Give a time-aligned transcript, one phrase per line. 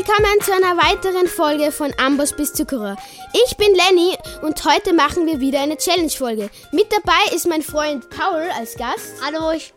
[0.00, 2.96] willkommen zu einer weiteren Folge von Amboss bis Zuckerer.
[3.34, 6.48] Ich bin Lenny und heute machen wir wieder eine Challenge-Folge.
[6.72, 9.16] Mit dabei ist mein Freund Paul als Gast.
[9.22, 9.74] Hallo, ich.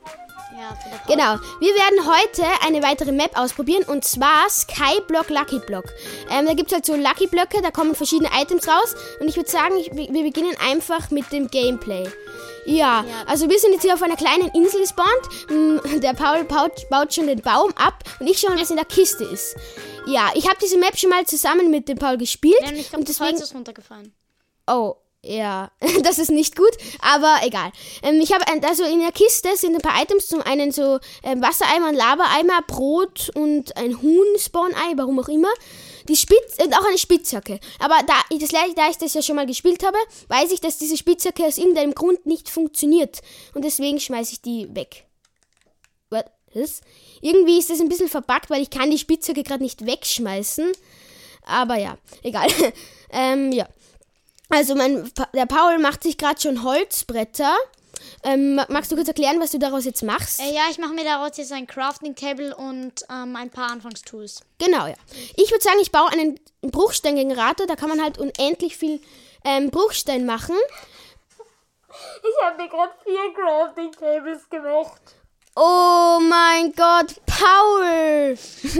[0.57, 0.77] Ja.
[1.07, 5.85] Genau, wir werden heute eine weitere Map ausprobieren und zwar Skyblock Lucky Block.
[6.31, 9.35] Ähm, da gibt es halt so Lucky Blöcke, da kommen verschiedene Items raus und ich
[9.35, 12.07] würde sagen, ich, wir beginnen einfach mit dem Gameplay.
[12.65, 13.23] Ja, Ja.
[13.27, 15.09] also wir sind jetzt hier auf einer kleinen Insel gespawnt.
[15.49, 18.77] Mm, Der Paul baut, baut schon den Baum ab und ich schaue mal, was in
[18.77, 19.55] der Kiste ist.
[20.05, 23.01] Ja, ich habe diese Map schon mal zusammen mit dem Paul gespielt Lenny, ich glaube,
[23.01, 24.13] und das deswegen ist runtergefallen.
[24.67, 24.95] Oh,
[25.25, 25.71] ja,
[26.03, 26.71] das ist nicht gut,
[27.01, 27.71] aber egal.
[28.01, 31.41] Ähm, ich habe, also in der Kiste sind ein paar Items, zum einen so ähm,
[31.41, 35.47] Wassereimer, ein Lavaeimer, Brot und ein Huhn-Spawn-Ei, warum auch immer.
[36.07, 37.59] Die Spitz und auch eine Spitzhacke.
[37.79, 40.77] Aber da ich, das, da ich das ja schon mal gespielt habe, weiß ich, dass
[40.77, 43.21] diese Spitzhacke aus irgendeinem Grund nicht funktioniert.
[43.53, 45.05] Und deswegen schmeiße ich die weg.
[46.09, 46.25] What?
[46.53, 46.81] Was?
[47.21, 50.71] Irgendwie ist das ein bisschen verbuggt, weil ich kann die Spitzhacke gerade nicht wegschmeißen.
[51.45, 52.47] Aber ja, egal.
[53.09, 53.67] ähm, ja.
[54.49, 57.55] Also mein, der Paul macht sich gerade schon Holzbretter.
[58.25, 60.39] Ähm, ma- magst du kurz erklären, was du daraus jetzt machst?
[60.39, 64.41] Äh, ja, ich mache mir daraus jetzt ein Crafting Table und ähm, ein paar Anfangstools.
[64.59, 64.95] Genau, ja.
[65.35, 67.67] Ich würde sagen, ich baue einen Bruchsteingenerator.
[67.67, 69.01] Da kann man halt unendlich viel
[69.43, 70.55] ähm, Bruchstein machen.
[71.89, 75.01] Ich habe mir gerade vier Crafting Tables gemacht.
[75.55, 78.35] Oh mein Gott, Paul!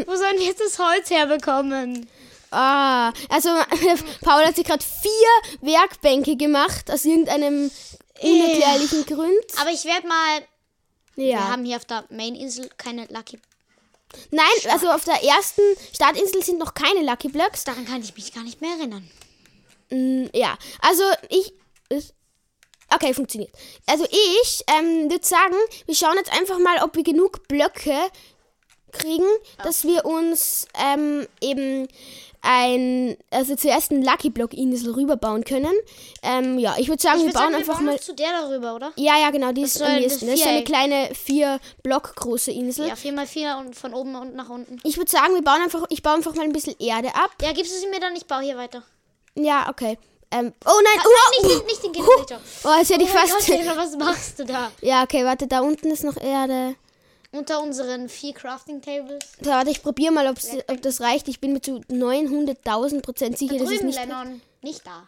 [0.08, 2.10] Wo sollen wir jetzt das Holz herbekommen?
[2.54, 3.50] Ah, also
[4.22, 7.72] Paul hat sich gerade vier Werkbänke gemacht aus irgendeinem
[8.22, 9.46] unerklärlichen Grund.
[9.60, 10.42] Aber ich werde mal.
[11.16, 11.48] Wir Ja.
[11.50, 13.40] haben hier auf der Main-Insel keine Lucky.
[14.32, 15.62] Nein, also auf der ersten
[15.94, 17.64] Startinsel sind noch keine Lucky Blocks.
[17.64, 19.10] Daran kann ich mich gar nicht mehr erinnern.
[19.90, 21.54] Mm, Ja, also ich.
[22.94, 23.52] Okay, funktioniert.
[23.88, 27.98] Also ich ähm, würde sagen, wir schauen jetzt einfach mal, ob wir genug Blöcke
[28.92, 29.26] kriegen,
[29.64, 31.88] dass wir uns ähm, eben
[32.44, 35.74] ein, also zuerst einen Lucky Block Insel rüberbauen können.
[36.22, 38.00] Ähm, ja, ich würde sagen, Ich wir würde bauen sagen, wir einfach bauen mal.
[38.00, 38.92] zu der darüber, oder?
[38.98, 40.28] Ja, ja, genau, die ist soll am das nächsten.
[40.28, 42.88] Das ist eine kleine vier Block große Insel.
[42.88, 44.78] Ja, 4x4 und von oben und nach unten.
[44.84, 47.32] Ich würde sagen, wir bauen einfach, ich baue einfach mal ein bisschen Erde ab.
[47.42, 48.16] Ja, gibst du sie mir dann?
[48.16, 48.84] Ich baue hier weiter.
[49.36, 49.98] Ja, okay.
[50.32, 52.40] Ähm, oh nein, Ah, oh, nein, nicht, den- nicht den Generator.
[52.66, 53.48] oh, jetzt hätte ich Oh fast.
[53.48, 54.72] Gott, was machst du da?
[54.82, 56.76] Ja, okay, warte, da unten ist noch Erde.
[57.34, 59.24] Unter unseren vier Crafting Tables.
[59.42, 61.28] So, warte, ich probiere mal, ob's, ob das reicht.
[61.28, 64.00] Ich bin mir zu 900.000 Prozent sicher, dass es nicht.
[64.00, 64.40] Lennon.
[64.62, 65.08] Nicht da.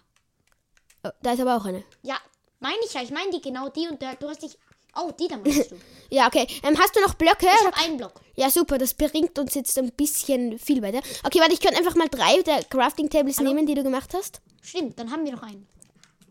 [1.04, 1.84] Oh, da ist aber auch eine.
[2.02, 2.18] Ja,
[2.60, 3.04] meine ich ja.
[3.04, 4.58] Ich meine die genau die und der, du hast dich.
[4.96, 5.76] Oh, die da meinst du.
[6.10, 6.48] Ja, okay.
[6.64, 7.46] Ähm, hast du noch Blöcke?
[7.48, 8.22] Ich habe einen Block.
[8.36, 11.02] Ja, super, das bringt uns jetzt ein bisschen viel weiter.
[11.24, 14.40] Okay, warte, ich könnte einfach mal drei der Crafting Tables nehmen, die du gemacht hast.
[14.62, 15.68] Stimmt, dann haben wir noch einen.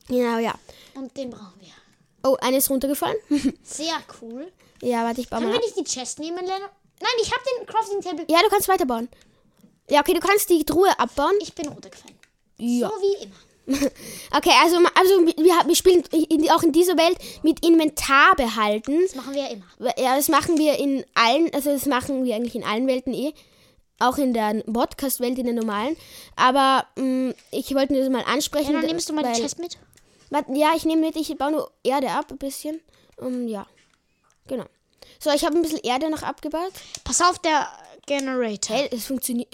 [0.08, 0.54] Genau, ja.
[0.94, 1.72] Und den brauchen wir.
[2.24, 3.16] Oh, eine ist runtergefallen.
[3.62, 4.50] Sehr cool.
[4.84, 5.74] Ja, warte, ich baue Können mal wir ab.
[5.76, 6.68] nicht die Chest nehmen, Lennon?
[7.00, 8.24] Nein, ich habe den Crafting Table.
[8.28, 9.08] Ja, du kannst weiterbauen.
[9.90, 11.34] Ja, okay, du kannst die Truhe abbauen.
[11.40, 12.16] Ich bin runtergefallen.
[12.58, 12.88] Ja.
[12.88, 13.34] So wie immer.
[14.36, 15.34] Okay, also, also wir,
[15.66, 19.00] wir spielen in, auch in dieser Welt mit Inventar behalten.
[19.02, 19.64] Das machen wir ja immer.
[19.98, 23.32] Ja, das machen wir in allen, also das machen wir eigentlich in allen Welten eh.
[24.00, 25.96] Auch in der Podcast-Welt, in der normalen.
[26.36, 28.72] Aber mh, ich wollte nur das mal ansprechen.
[28.72, 29.78] Lennon, nimmst du mal weil, die Chest mit?
[30.30, 32.80] Warte, Ja, ich nehme mit, ich baue nur Erde ab ein bisschen.
[33.16, 33.66] Um, ja,
[34.46, 34.64] genau.
[35.20, 36.72] So, ich habe ein bisschen Erde noch abgebaut.
[37.04, 37.68] Pass auf, der
[38.06, 38.76] Generator.
[38.76, 39.48] Hey, es funktioniert.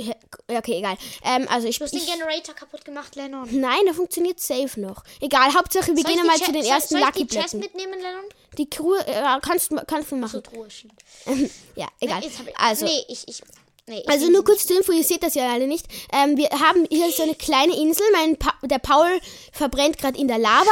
[0.48, 0.96] Okay, egal.
[1.24, 3.46] Ähm, also ich, Du hast den ich Generator kaputt gemacht, Lennon.
[3.60, 5.04] Nein, der funktioniert safe noch.
[5.20, 7.50] Egal, Hauptsache wir Soll gehen mal zu den ersten soll, soll Lucky ich die Chest
[7.52, 7.60] Blöcken.
[7.60, 8.24] mitnehmen, Lennon?
[8.58, 10.42] Die Crew, äh, kannst, du- kannst du So machen.
[10.42, 10.94] Truhe, stimmt.
[11.76, 12.16] ja, egal.
[12.22, 13.28] Hab ich, Also, Nee, ich.
[13.28, 13.42] ich
[13.86, 15.86] nee, Also nur kurz zur Info, ihr seht das ja alle nicht.
[16.12, 18.04] Ähm, wir haben hier so eine kleine Insel.
[18.12, 19.20] Mein pa der Paul
[19.52, 20.68] verbrennt gerade in der Lava.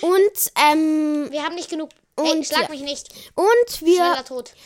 [0.00, 1.28] Und, ähm.
[1.30, 1.90] Wir haben nicht genug.
[2.22, 2.70] Und, schlag ja.
[2.70, 3.08] mich nicht.
[3.34, 4.16] und wir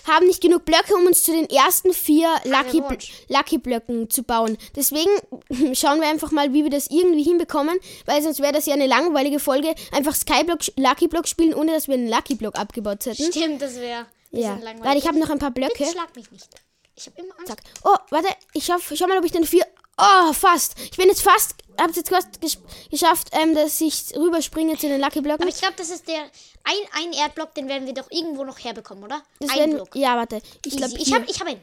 [0.06, 2.98] haben nicht genug Blöcke, um uns zu den ersten vier Lucky, Bl.
[3.28, 4.56] Lucky Blöcken zu bauen.
[4.76, 5.10] Deswegen
[5.74, 8.86] schauen wir einfach mal, wie wir das irgendwie hinbekommen, weil sonst wäre das ja eine
[8.86, 9.74] langweilige Folge.
[9.92, 13.32] Einfach Skyblock, Lucky Block spielen, ohne dass wir einen Lucky Block abgebaut hätten.
[13.32, 14.06] Stimmt, das wäre.
[14.30, 15.74] Ja, weil ich habe noch ein paar Blöcke.
[15.78, 16.48] Bitte schlag mich nicht.
[16.96, 17.48] Ich habe immer Angst.
[17.48, 17.58] Zack.
[17.84, 19.66] Oh, warte, ich schaff, schau mal, ob ich den vier.
[19.98, 20.74] Oh, fast.
[20.80, 22.58] Ich bin jetzt fast, hab's jetzt fast gesch
[22.90, 25.42] geschafft, ähm, dass ich rüberspringe zu den Lucky Blöcken.
[25.42, 26.22] Aber ich glaube, das ist der.
[26.66, 29.22] Ein, ein Erdblock, den werden wir doch irgendwo noch herbekommen, oder?
[29.38, 29.94] Das ein werden- Block.
[29.94, 30.40] Ja, warte.
[30.64, 31.62] Ich glaube, ich habe ich hab ihn.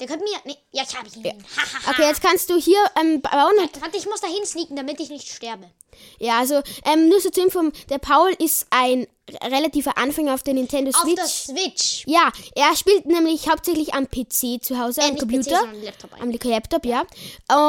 [0.00, 0.36] Der könnte mir.
[0.44, 1.44] Nee, ja, ich habe ihn.
[1.56, 1.90] Hahaha.
[1.90, 3.52] Okay, jetzt kannst du hier ähm, bauen.
[3.80, 5.70] Warte, ich muss da hinsneaken, damit ich nicht sterbe.
[6.18, 9.06] ja, also, ähm, nur so zur Info, der Paul ist ein
[9.44, 11.14] relativer Anfänger auf der Nintendo Auf Switch.
[11.16, 12.04] der Switch.
[12.06, 15.50] Ja, er spielt nämlich hauptsächlich am PC zu Hause, Äh, am Computer.
[15.56, 17.06] PC, sondern Laptop am Laptop, ja.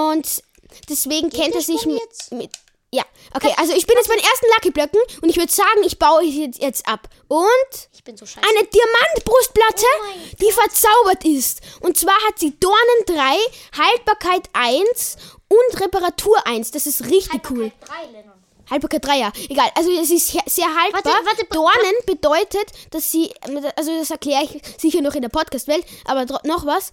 [0.09, 0.43] Und
[0.89, 2.49] deswegen kennt er sich mit, mit
[2.93, 3.03] Ja,
[3.33, 5.97] okay, also ich bin jetzt bei den ersten Lucky Blöcken und ich würde sagen, ich
[5.97, 7.09] baue es jetzt, jetzt ab.
[7.27, 8.47] Und Ich bin so scheiße.
[8.47, 11.61] eine Diamantbrustplatte, Oh die verzaubert ist.
[11.81, 15.17] Und zwar hat sie Dornen 3, Haltbarkeit 1
[15.49, 16.69] und Reparatur 1.
[16.69, 17.71] Das ist richtig cool.
[17.83, 18.33] Drei, Lennon.
[18.69, 19.31] Haltbarkeit 3, ja.
[19.49, 19.69] Egal.
[19.75, 21.03] Also es ist sehr haltbar.
[21.03, 23.31] Warte, warte, Dornen bedeutet, dass sie,
[23.75, 26.91] also das erkläre ich sicher noch in der Podcast-Welt, aber noch was.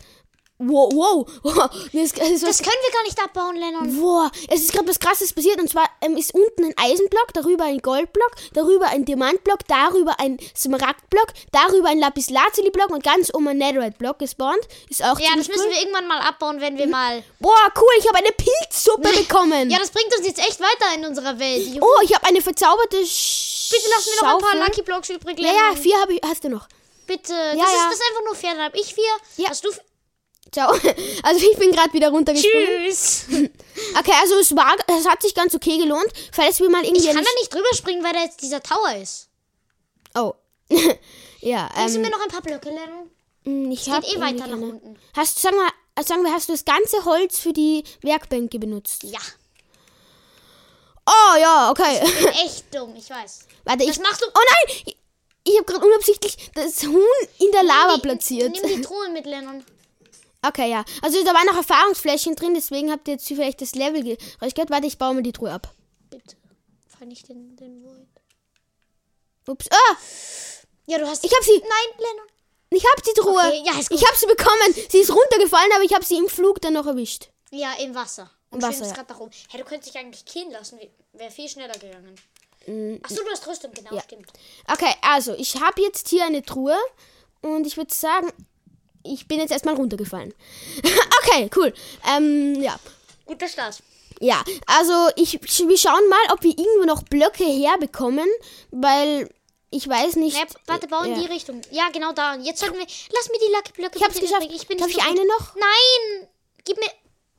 [0.62, 0.92] Wow,
[1.42, 1.70] wow.
[1.92, 4.00] Mir ist, es Das können wir gar nicht abbauen, Lennon.
[4.00, 4.30] wow.
[4.48, 7.78] Es ist gerade was krasses passiert und zwar ähm, ist unten ein Eisenblock, darüber ein
[7.78, 14.18] Goldblock, darüber ein Diamantblock, darüber ein Smaragdblock, darüber ein Lapislazuli-Block und ganz oben ein Netherite-Block
[14.18, 14.60] gespawnt.
[14.90, 15.70] Ist auch Ja, das müssen cool.
[15.70, 17.22] wir irgendwann mal abbauen, wenn wir mal.
[17.38, 19.70] Boah, cool, ich habe eine Pilzsuppe bekommen.
[19.70, 21.66] Ja, das bringt uns jetzt echt weiter in unserer Welt.
[21.66, 21.80] Juhu.
[21.84, 24.56] oh, ich habe eine verzauberte Sch Bitte lass mir noch ein paar.
[24.66, 25.74] Lucky Blocks übrig, Ja, Lennon.
[25.74, 26.66] ja, vier habe ich, hast du noch.
[27.06, 27.32] Bitte.
[27.32, 27.64] Ja, das, ja.
[27.64, 28.54] Ist, das ist einfach nur fair.
[28.54, 29.04] Dann hab ich vier.
[29.36, 29.50] Ja.
[29.50, 29.70] Hast du.
[30.52, 30.72] Ciao.
[31.22, 32.66] Also ich bin gerade wieder runtergesprungen.
[32.88, 33.24] Tschüss.
[33.98, 37.14] Okay, also es war, es hat sich ganz okay gelohnt, falls wir mal irgendwie Ich
[37.14, 39.28] kann da nicht drüber springen, weil da jetzt dieser Tower ist.
[40.14, 40.34] Oh.
[41.40, 43.10] ja, du ähm, mir noch ein paar Blöcke, Lennon?
[43.44, 44.66] mh, ich Geht hab eh weiter nach keine.
[44.66, 44.96] unten.
[45.16, 49.02] Hast, sagen wir, sagen wir, hast du das ganze Holz für die Werkbänke benutzt?
[49.04, 49.18] Ja.
[51.06, 52.00] Oh ja, okay.
[52.44, 53.46] Echt dumm, ich weiß.
[53.64, 53.98] Warte, ich.
[54.00, 54.76] machst du- Oh nein!
[54.84, 54.96] Ich,
[55.44, 57.00] ich habe gerade unabsichtlich das Huhn
[57.38, 58.52] in der Lava Nimm die- platziert.
[58.52, 59.64] Nimm die Truhen mit, Lennon.
[60.42, 60.84] Okay, ja.
[61.02, 64.70] Also da waren noch Erfahrungsflächen drin, deswegen habt ihr jetzt vielleicht das Level ge- gehört.
[64.70, 65.74] Warte, ich baue mir die Truhe ab.
[66.08, 66.36] Bitte.
[66.88, 68.06] Fall nicht den, den Void.
[69.48, 69.66] Ups.
[69.70, 69.96] Ah!
[70.86, 71.24] Ja, du hast.
[71.24, 71.58] Ich hab sie.
[71.58, 72.26] Nein, Lennon.
[72.70, 73.34] Ich hab die Truhe.
[73.38, 74.00] Okay, ja, ist gut.
[74.00, 74.74] ich hab sie bekommen.
[74.90, 77.28] Sie ist runtergefallen, aber ich habe sie im Flug dann noch erwischt.
[77.50, 78.30] Ja, im Wasser.
[78.50, 78.92] Und Im Wasser, ja.
[78.92, 79.30] gerade nach oben.
[79.50, 80.78] Hey, du könntest dich eigentlich killen lassen.
[81.12, 82.14] Wäre viel schneller gegangen.
[82.66, 84.02] Mm, Achso, du hast Rüstung, genau, Ja.
[84.02, 84.28] stimmt.
[84.70, 86.76] Okay, also ich habe jetzt hier eine Truhe
[87.42, 88.32] und ich würde sagen,
[89.02, 90.34] ich bin jetzt erstmal runtergefallen.
[91.22, 91.72] okay, cool.
[92.16, 92.78] Ähm, ja.
[93.26, 93.82] Guter Start.
[94.20, 98.28] Ja, also ich, wir schauen mal, ob wir irgendwo noch Blöcke herbekommen,
[98.70, 99.30] weil
[99.70, 100.36] ich weiß nicht.
[100.36, 101.20] Ne, warte, bau in ja.
[101.20, 101.62] die Richtung.
[101.70, 102.34] Ja, genau da.
[102.36, 102.86] Jetzt sollten wir.
[102.86, 103.98] Lass mir die Lucky Blöcke.
[103.98, 104.44] Ich hab's geschafft.
[104.44, 104.60] übrig.
[104.60, 105.54] Ich bin Darf ich so eine noch?
[105.54, 106.28] Nein!
[106.64, 106.90] Gib mir.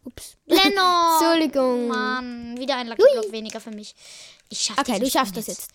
[0.05, 0.37] Ups.
[0.45, 1.19] Lennon!
[1.19, 1.87] Entschuldigung.
[1.87, 3.93] Mann, wieder ein Lucky Block weniger für mich.
[4.49, 5.69] Ich schaff Okay, diesen du schaffst das jetzt.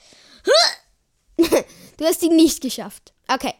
[1.98, 3.12] du hast ihn nicht geschafft.
[3.28, 3.54] Okay.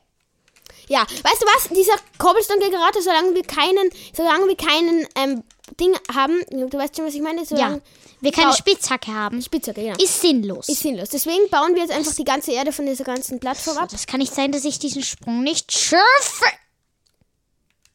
[0.89, 1.69] Ja, weißt du was?
[1.71, 5.43] Dieser Cobblestone-Generator, solange wir keinen, solange wir keinen ähm,
[5.81, 7.41] Ding haben, du weißt schon, was ich meine?
[7.41, 7.47] Ja.
[7.47, 7.83] Solange
[8.21, 9.43] Wir keine Spitzhacke haben.
[9.43, 9.97] Spitzhacke, genau.
[9.97, 10.69] Ist sinnlos.
[10.69, 11.09] Ist sinnlos.
[11.11, 13.89] Deswegen bauen wir jetzt einfach die ganze Erde von dieser ganzen Plattform ab.
[13.91, 16.47] das kann nicht sein, dass ich diesen Sprung nicht schaffe.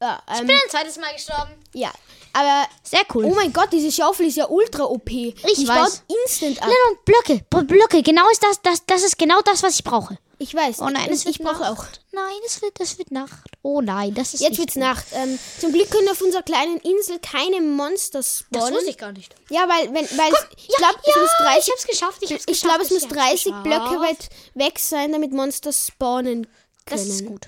[0.01, 1.51] Ja, ähm, Ich bin ein zweites Mal gestorben.
[1.73, 1.91] ja.
[2.33, 3.25] aber Sehr cool.
[3.25, 5.09] oh mein Gott, diese Schaufel ist ja ultra OP.
[5.11, 5.67] Ich weiß.
[5.67, 6.67] baut instant ab.
[6.69, 10.17] Lennon, Blöcke, B- Blöcke, genau ist das, das, das ist genau das, was ich brauche.
[10.39, 10.79] Ich weiß.
[10.81, 11.71] Oh nein, ich, es wird ich brauche Nacht.
[11.79, 11.85] auch.
[12.13, 13.43] Nein, es wird, es wird Nacht.
[13.61, 14.81] Oh nein, das ist Jetzt wird's gut.
[14.81, 15.05] Nacht.
[15.13, 18.73] Ähm, zum Glück können auf unserer kleinen Insel keine Monster Das spawnen.
[18.73, 19.35] wusste ich gar nicht.
[19.51, 22.17] Ja, weil, wenn, weil es- ich glaube, ja, es muss 30, ich hab's geschafft.
[22.23, 23.63] Ich, hab's ich glaube, es muss hab's 30 geschafft.
[23.63, 26.47] Blöcke weit weg sein, damit Monster spawnen
[26.87, 27.01] können.
[27.01, 27.47] Das ist gut.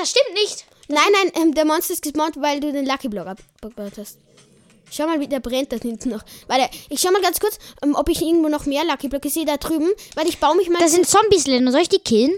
[0.00, 0.64] Das stimmt nicht.
[0.88, 4.16] Nein, nein, ähm, der Monster ist gespawnt, weil du den Lucky Block abgebaut hast.
[4.90, 6.22] Schau mal, wie der brennt da hinten noch.
[6.46, 9.44] Warte, ich schau mal ganz kurz, ähm, ob ich irgendwo noch mehr Lucky Blöcke sehe
[9.44, 9.90] da drüben.
[10.14, 11.70] Weil ich baue mich mal, Das sind Zombies, Lennon.
[11.70, 12.32] Soll ich die killen?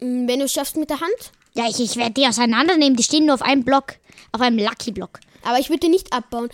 [0.00, 1.32] Mm, wenn du es schaffst mit der Hand.
[1.54, 2.96] Ja, ich, ich werde die auseinandernehmen.
[2.96, 3.94] Die stehen nur auf einem Block.
[4.32, 5.18] Auf einem Lucky Block.
[5.42, 6.50] Aber ich würde den nicht abbauen.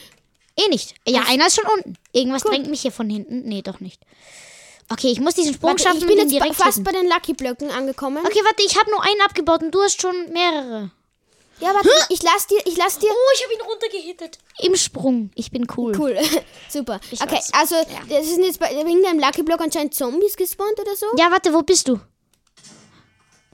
[0.56, 0.94] Eh nicht.
[1.06, 1.98] Ja, einer ist schon unten.
[2.12, 3.42] Irgendwas drängt mich hier von hinten.
[3.42, 4.00] Nee, doch nicht.
[4.88, 7.32] Okay, ich muss diesen Sprung Warte, schaffen ich bin jetzt direkt fast bei den Lucky
[7.32, 8.24] Blöcken angekommen.
[8.24, 10.90] Okay, warte, ich habe nur einen abgebaut und du hast schon mehrere.
[11.58, 13.08] Ja, warte, ich lass dir, ich lass dir.
[13.10, 14.38] Oh, ich habe ihn runtergehittet.
[14.58, 15.30] Im Sprung.
[15.34, 15.96] Ich bin cool.
[15.98, 16.16] Cool,
[16.68, 17.00] super.
[17.10, 17.52] Ich okay, weiß.
[17.54, 17.74] also
[18.08, 21.06] das sind jetzt bei wegen deinem Lucky Block anscheinend Zombies gespawnt oder so.
[21.16, 21.98] Ja, warte, wo bist du?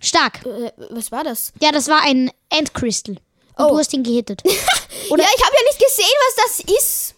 [0.01, 0.45] Stark.
[0.45, 1.53] Äh, was war das?
[1.61, 3.17] Ja, das war ein Endcrystal.
[3.57, 3.69] Und Oh.
[3.69, 4.43] du hast ihn gehittet.
[5.11, 7.12] Oder ja, ich habe ja nicht gesehen, was das ist.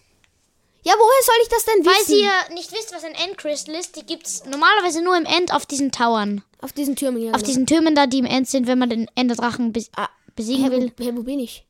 [0.85, 2.19] Ja, woher soll ich das denn Falls wissen?
[2.19, 5.91] ihr nicht wisst, was ein Endcrystal ist, die gibt's normalerweise nur im End auf diesen
[5.91, 6.43] Towern.
[6.61, 7.29] Auf diesen Türmen, ja.
[7.31, 7.47] Auf genau.
[7.47, 10.71] diesen Türmen da, die im End sind, wenn man den Enderdrachen bes Ah, besiegen hä,
[10.71, 10.91] will.
[10.97, 11.65] wo, hä, wo bin ich?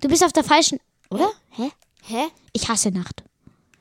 [0.00, 0.78] Du bist auf der falschen.
[1.10, 1.32] Oder?
[1.50, 1.70] Hä?
[2.06, 2.28] Hä?
[2.52, 3.22] Ich hasse Nacht.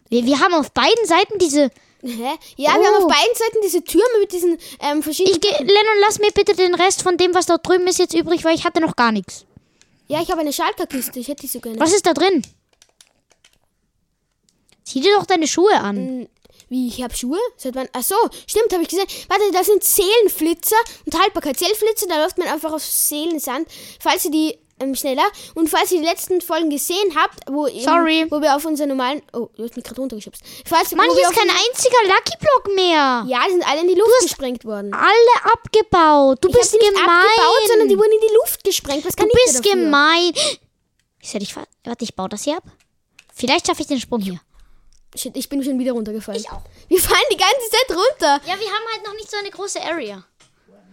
[0.09, 1.69] Wir, wir haben auf beiden Seiten diese.
[2.01, 2.31] Hä?
[2.55, 3.05] Ja, wir haben Oh.
[3.05, 5.35] auf beiden Seiten diese Türme mit diesen ähm, verschiedenen.
[5.35, 8.13] Ich geh, Lennon, lass mir bitte den Rest von dem, was dort drüben ist, jetzt
[8.15, 9.45] übrig, weil ich hatte noch gar nichts.
[10.07, 11.19] ja, ich habe eine Schalkerkiste.
[11.19, 11.79] Ich hätte die so gerne.
[11.79, 12.41] Was ist da drin?
[14.89, 15.95] Zieh dir doch deine Schuhe an.
[15.97, 16.27] Hm,
[16.69, 17.37] Wie, ich habe Schuhe?
[17.57, 17.87] Seit wann?
[17.93, 18.15] Ach so,
[18.47, 19.05] stimmt, habe ich gesehen.
[19.27, 21.57] Warte, da sind Seelenflitzer und Haltbarkeit.
[21.59, 23.67] Seelenflitzer, da läuft man einfach auf Seelensand.
[23.99, 27.81] Falls ihr die ähm, schneller und falls ihr die letzten Folgen gesehen habt, wo eben,
[27.81, 28.25] Sorry.
[28.31, 30.41] wo wir auf unseren normalen, oh, du hast mich gerade runtergeschubst.
[30.65, 33.25] Falls, Mann, hier ist kein einziger Lucky Block mehr.
[33.27, 34.93] Ja, die sind alle in die Luft gesprengt worden.
[34.93, 36.37] Alle abgebaut.
[36.41, 37.09] Du Ich bist die nicht gemein.
[37.09, 39.05] abgebaut, sondern die wurden in die Luft gesprengt.
[39.05, 39.71] Was kann du ich bist dafür?
[39.83, 40.31] gemein.
[41.21, 42.63] Ich soll dich Warte, ich baue das hier ab.
[43.35, 44.39] Vielleicht schaffe ich den Sprung hier.
[45.15, 46.39] Shit, ich bin schon wieder runtergefallen.
[46.41, 46.61] Ich auch.
[46.87, 48.39] Wir fallen die ganze Zeit runter.
[48.47, 50.23] Ja, wir haben halt noch nicht so eine große Area.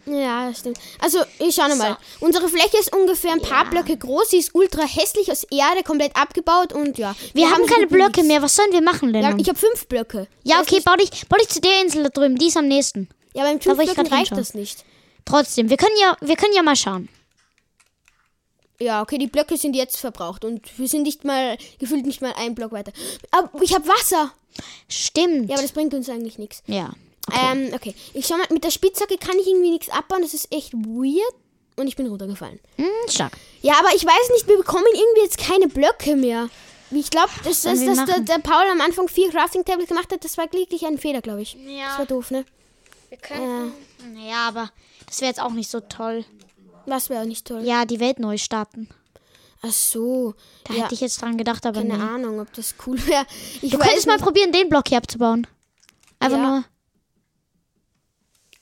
[0.06, 0.78] Ja, stimmt.
[1.00, 1.98] Also, ich schau mal.
[2.20, 3.70] Unsere Fläche ist ungefähr ein paar Ja.
[3.70, 4.30] Blöcke groß.
[4.30, 7.14] Sie ist ultra hässlich aus Erde, komplett abgebaut und ja.
[7.34, 8.28] Wir, haben so keine Blöcke nichts.
[8.28, 8.40] mehr.
[8.42, 9.40] Was sollen wir machen, Ja, Lennon?
[9.40, 10.28] ich habe fünf Blöcke.
[10.44, 12.36] Ja, okay, bau dich, bau dich zu der Insel da drüben.
[12.38, 13.08] Die ist am nächsten.
[13.34, 14.38] Ja, beim Da fünf ich Blöcken reicht hinschauen.
[14.38, 14.84] das nicht.
[15.24, 17.08] Trotzdem, wir können ja, wir können ja mal schauen.
[18.78, 22.34] Ja, okay, die Blöcke sind jetzt verbraucht und wir sind nicht mal, gefühlt nicht mal
[22.36, 22.92] einen Block weiter.
[23.30, 24.32] Aber ich habe Wasser.
[24.88, 25.48] Stimmt.
[25.48, 26.62] Ja, aber das bringt uns eigentlich nichts.
[26.66, 26.92] Ja.
[27.32, 27.94] Ähm, okay.
[28.14, 30.22] Ich schau mal, mit der Spitzhacke kann ich irgendwie nichts abbauen.
[30.22, 31.34] Das ist echt weird.
[31.76, 32.58] Und ich bin runtergefallen.
[32.76, 33.32] Hm, stark.
[33.60, 36.48] Ja, aber ich weiß nicht, wir bekommen irgendwie jetzt keine Blöcke mehr.
[36.90, 39.88] Ich glaube, das, sollen das, wir dass der, der Paul am Anfang vier Crafting Tables
[39.88, 41.54] gemacht hat, das war wirklich ein Fehler, glaube ich.
[41.54, 41.88] Ja.
[41.88, 42.44] Das war doof, ne?
[43.08, 43.72] Wir können.
[44.14, 44.70] Naja, aber
[45.06, 46.24] das wäre jetzt auch nicht so toll.
[46.86, 47.62] Das wäre auch nicht toll.
[47.64, 48.88] Ja, die Welt neu starten.
[49.62, 50.34] Ach so.
[50.64, 52.02] Da ja, hätte ich jetzt dran gedacht, aber keine nee.
[52.04, 53.26] Ahnung, ob das cool wäre.
[53.62, 54.24] Ich Du könntest mal nicht.
[54.24, 55.46] probieren, den Block hier abzubauen.
[56.20, 56.48] Einfach Ja.
[56.50, 56.64] nur.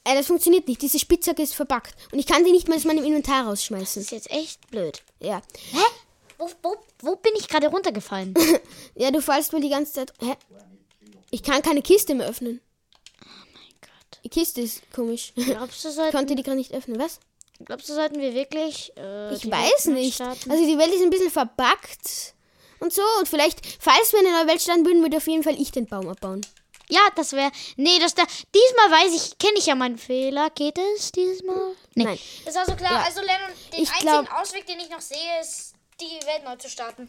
[0.04, 0.82] Äh, das funktioniert nicht.
[0.82, 1.94] Diese Spitzhacke ist verpackt.
[2.12, 4.02] Und ich kann sie nicht mal aus meinem Inventar rausschmeißen.
[4.02, 5.02] Das ist jetzt echt blöd.
[5.20, 5.40] Ja.
[5.72, 5.78] Hä?
[6.38, 8.34] Wo, wo, wo bin ich gerade runtergefallen?
[8.96, 10.12] Ja, du fallst wohl die ganze Zeit.
[10.20, 10.34] Hä?
[11.30, 12.60] Ich kann keine Kiste mehr öffnen.
[13.80, 14.20] Gott.
[14.22, 15.32] Die Kiste ist komisch.
[15.34, 16.98] Ich Glaubst du, sollten, konnte die gerade nicht öffnen.
[17.00, 17.18] Was?
[17.64, 18.92] Glaubst du, sollten wir wirklich.
[18.96, 20.14] Äh, Ich weiß nicht.
[20.14, 20.50] starten?
[20.50, 22.34] Also die Welt ist ein bisschen verbuggt.
[22.80, 23.02] Und so.
[23.18, 25.86] Und vielleicht, falls wir eine neue Welt starten würden, würde auf jeden Fall ich den
[25.86, 26.44] Baum abbauen.
[26.90, 27.50] Ja, das wäre.
[27.76, 28.24] Nee, das da.
[28.54, 30.50] Diesmal weiß ich, kenne ich ja meinen Fehler.
[30.50, 31.74] Geht es dieses Mal?
[31.94, 32.04] Nee.
[32.04, 32.18] Nein.
[32.44, 32.92] Das war so klar.
[32.92, 33.02] Ja.
[33.04, 36.56] Also, Lennon, den Ich einzigen glaub- Ausweg, den ich noch sehe, ist, die Welt neu
[36.56, 37.08] zu starten.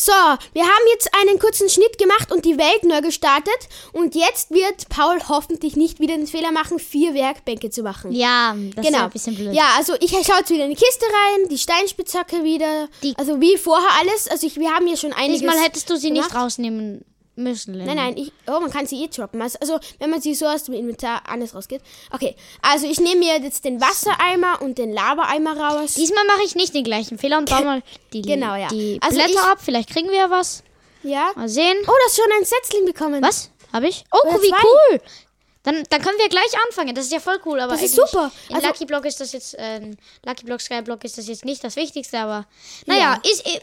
[0.00, 0.12] So,
[0.54, 3.58] wir haben jetzt einen kurzen Schnitt gemacht und die Welt neu gestartet.
[3.92, 8.12] Und jetzt wird Paul hoffentlich nicht wieder den Fehler machen, vier Werkbänke zu machen.
[8.12, 8.98] Ja, das ist Genau.
[9.00, 9.52] ja ein bisschen blöd.
[9.52, 12.88] Ja, also ich schaue jetzt wieder in die Kiste rein, die Steinspitzhacke wieder.
[13.02, 14.26] Die- also wie vorher alles.
[14.28, 15.40] Also ich, wir haben hier schon einiges.
[15.40, 16.44] Diesmal hättest du sie nicht gemacht.
[16.44, 17.04] rausnehmen
[17.36, 17.86] Lennon.
[17.86, 19.40] Nein, nein, ich, oh, man kann sie eh droppen.
[19.40, 21.80] Also, also, wenn man sie so aus dem Inventar anders rausgeht.
[22.10, 25.94] Okay, also ich nehme mir jetzt den Wassereimer und den Lavaeimer raus.
[25.94, 27.82] Diesmal mache ich nicht den gleichen Fehler und baue mal
[28.12, 28.68] die, Genau, ja.
[28.68, 29.58] die Also Blätter ich- ab.
[29.62, 30.62] Vielleicht kriegen wir ja was.
[31.02, 31.30] ja.
[31.36, 31.76] Mal sehen.
[31.86, 33.22] Oh, das ist schon ein Setzling bekommen.
[33.22, 33.50] Was?
[33.72, 34.04] Habe ich?
[34.12, 34.62] Oh, Oder wie zwei.
[34.64, 35.00] cool.
[35.62, 36.94] Dann, dann können wir gleich anfangen.
[36.94, 37.60] Das ist ja voll cool.
[37.60, 38.32] Aber Das ist super.
[38.48, 39.80] In Also- Lucky Block ist das jetzt, äh,
[40.26, 42.46] Lucky Block, Skyblock ist das jetzt nicht das Wichtigste, aber
[42.86, 43.30] naja, Ja.
[43.30, 43.60] ist, äh,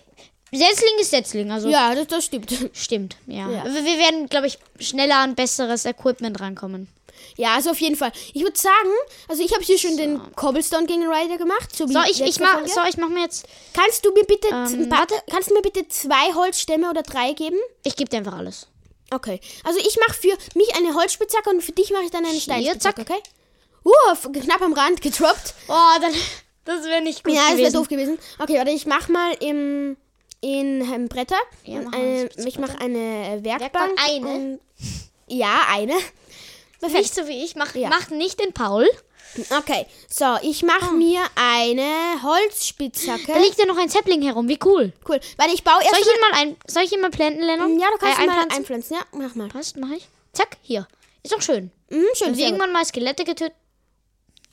[0.51, 2.53] Setzling ist Setzling, also Ja, das, das stimmt.
[2.73, 3.49] stimmt, ja.
[3.49, 3.65] Ja.
[3.65, 6.87] Wir, wir werden, glaube ich, schneller an besseres Equipment rankommen.
[7.35, 8.11] Ja, also auf jeden Fall.
[8.33, 8.89] Ich würde sagen,
[9.27, 11.75] also ich habe hier schon den Cobblestone Gang Rider gemacht.
[11.75, 14.89] So, So, ich, ich mach, so, ich mach mir jetzt, Kannst du mir bitte, Ähm,
[14.89, 15.15] warte.
[15.29, 17.57] kannst du mir bitte zwei Holzstämme oder drei geben?
[17.83, 18.67] ich gebe dir einfach alles.
[19.11, 19.39] Okay.
[19.63, 23.05] Also ich mache für mich eine Holzspitzhacke und für dich mache ich dann eine Steinspitzhacke,
[23.05, 23.09] zack.
[23.17, 23.21] okay?
[23.85, 25.53] Uh, knapp am Rand gedroppt.
[25.69, 26.13] Oh, dann,
[26.65, 27.73] das wäre nicht gut Ja, das wäre gewesen.
[27.73, 28.19] doof gewesen.
[28.39, 29.95] Okay, warte, ich mach mal im,
[30.41, 31.37] in ähm, Bretter.
[31.65, 33.71] Ja, eine, ich mache eine Werkbank.
[33.73, 34.27] Werkbank, eine?
[34.27, 34.59] Und,
[35.27, 35.93] ja, eine.
[36.79, 37.01] Perfekt.
[37.01, 37.89] Nicht so wie ich, mach, Ja.
[37.89, 38.87] mach nicht den Paul.
[39.49, 43.27] Okay, so, ich mache mir eine Holzspitzhacke.
[43.27, 44.93] Da liegt ja noch ein Sapling herum, wie cool.
[45.07, 45.19] Cool.
[45.35, 47.79] Warte, ich baue erst Soll ich ihn mal, ein, soll ich ihn mal planten, Lennon?
[47.79, 48.95] Ja, du kannst äh, ihn mal einpflanzen?
[48.95, 48.97] einpflanzen.
[48.97, 49.49] Ja, mach mal.
[49.49, 50.07] Passt, mach ich.
[50.33, 50.87] Zack, hier.
[51.23, 51.71] Ist doch schön.
[51.89, 52.27] Mhm, schön.
[52.29, 53.53] Wenn wir irgendwann mal Skelette getötet,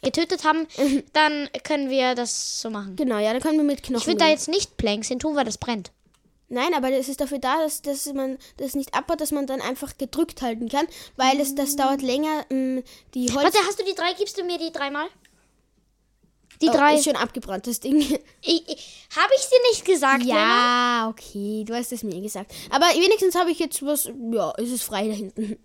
[0.04, 1.02] getötet haben, Mhm.
[1.12, 2.94] dann können wir das so machen.
[2.96, 4.00] Genau, ja, dann können wir mit Knochen.
[4.02, 5.90] Ich würde da jetzt nicht Planks hin tun, weil das brennt.
[6.50, 9.60] Nein, aber das ist dafür da, dass, dass man das nicht abbaut, dass man dann
[9.60, 12.44] einfach gedrückt halten kann, weil das, das dauert länger.
[12.50, 12.82] mh,
[13.14, 14.12] Die Holz Warte, hast du die drei?
[14.12, 15.06] Gibst du mir die dreimal?
[16.62, 16.94] Die oh, drei.
[16.94, 18.00] ist schon abgebrannt, das Ding.
[18.42, 22.52] Ich, ich, Habe ich dir nicht gesagt, ja, okay, du hast es mir gesagt.
[22.70, 24.10] Aber wenigstens habe ich jetzt was.
[24.30, 25.56] Ja, es ist frei da hinten.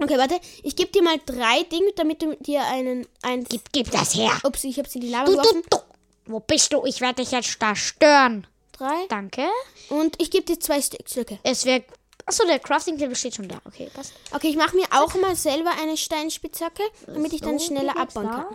[0.00, 3.06] Okay, warte, ich gebe dir mal drei Dinge, damit du dir einen.
[3.22, 4.30] Ein, Gib, gib das her.
[4.44, 5.62] Ups, ich habe sie die Lava Du, du, geworfen.
[5.70, 5.78] du.
[6.26, 6.84] Wo bist du?
[6.84, 8.46] Ich werde dich jetzt da stören.
[8.72, 9.06] Drei.
[9.08, 9.46] Danke.
[9.88, 11.38] Und ich gebe dir zwei Stück- Stücke.
[11.42, 11.82] Es wäre.
[12.26, 13.58] Achso, der Crafting Table steht schon da.
[13.64, 14.12] Okay, passt.
[14.32, 18.46] Okay, ich mache mir auch mal selber eine Steinspitzhacke, damit ich dann schneller abbauen kann.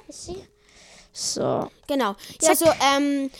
[1.11, 1.69] So.
[1.87, 2.15] Genau.
[2.41, 3.31] Ja, also, ähm,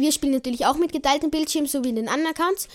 [0.00, 2.68] wir spielen natürlich auch mit geteiltem Bildschirm, so wie in den anderen Accounts.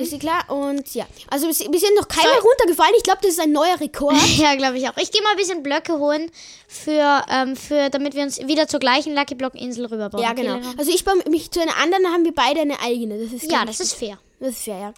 [0.00, 0.50] Ist ja klar.
[0.50, 2.94] Und ja, also wir sind noch keiner runtergefallen.
[2.96, 4.16] Ich glaube, das ist ein neuer Rekord.
[4.36, 4.96] Ja, glaube ich auch.
[4.98, 6.30] Ich gehe mal ein bisschen Blöcke holen,
[6.68, 10.22] für, ähm, für, damit wir uns wieder zur gleichen Lucky Block Insel rüberbauen.
[10.22, 10.56] ja, Okay, genau.
[10.56, 10.74] Lena?
[10.76, 13.18] Also ich baue mich zu einer anderen, dann haben wir beide eine eigene.
[13.18, 14.18] Das ist Ja, das ist fair.
[14.40, 14.94] das ist fair, ja.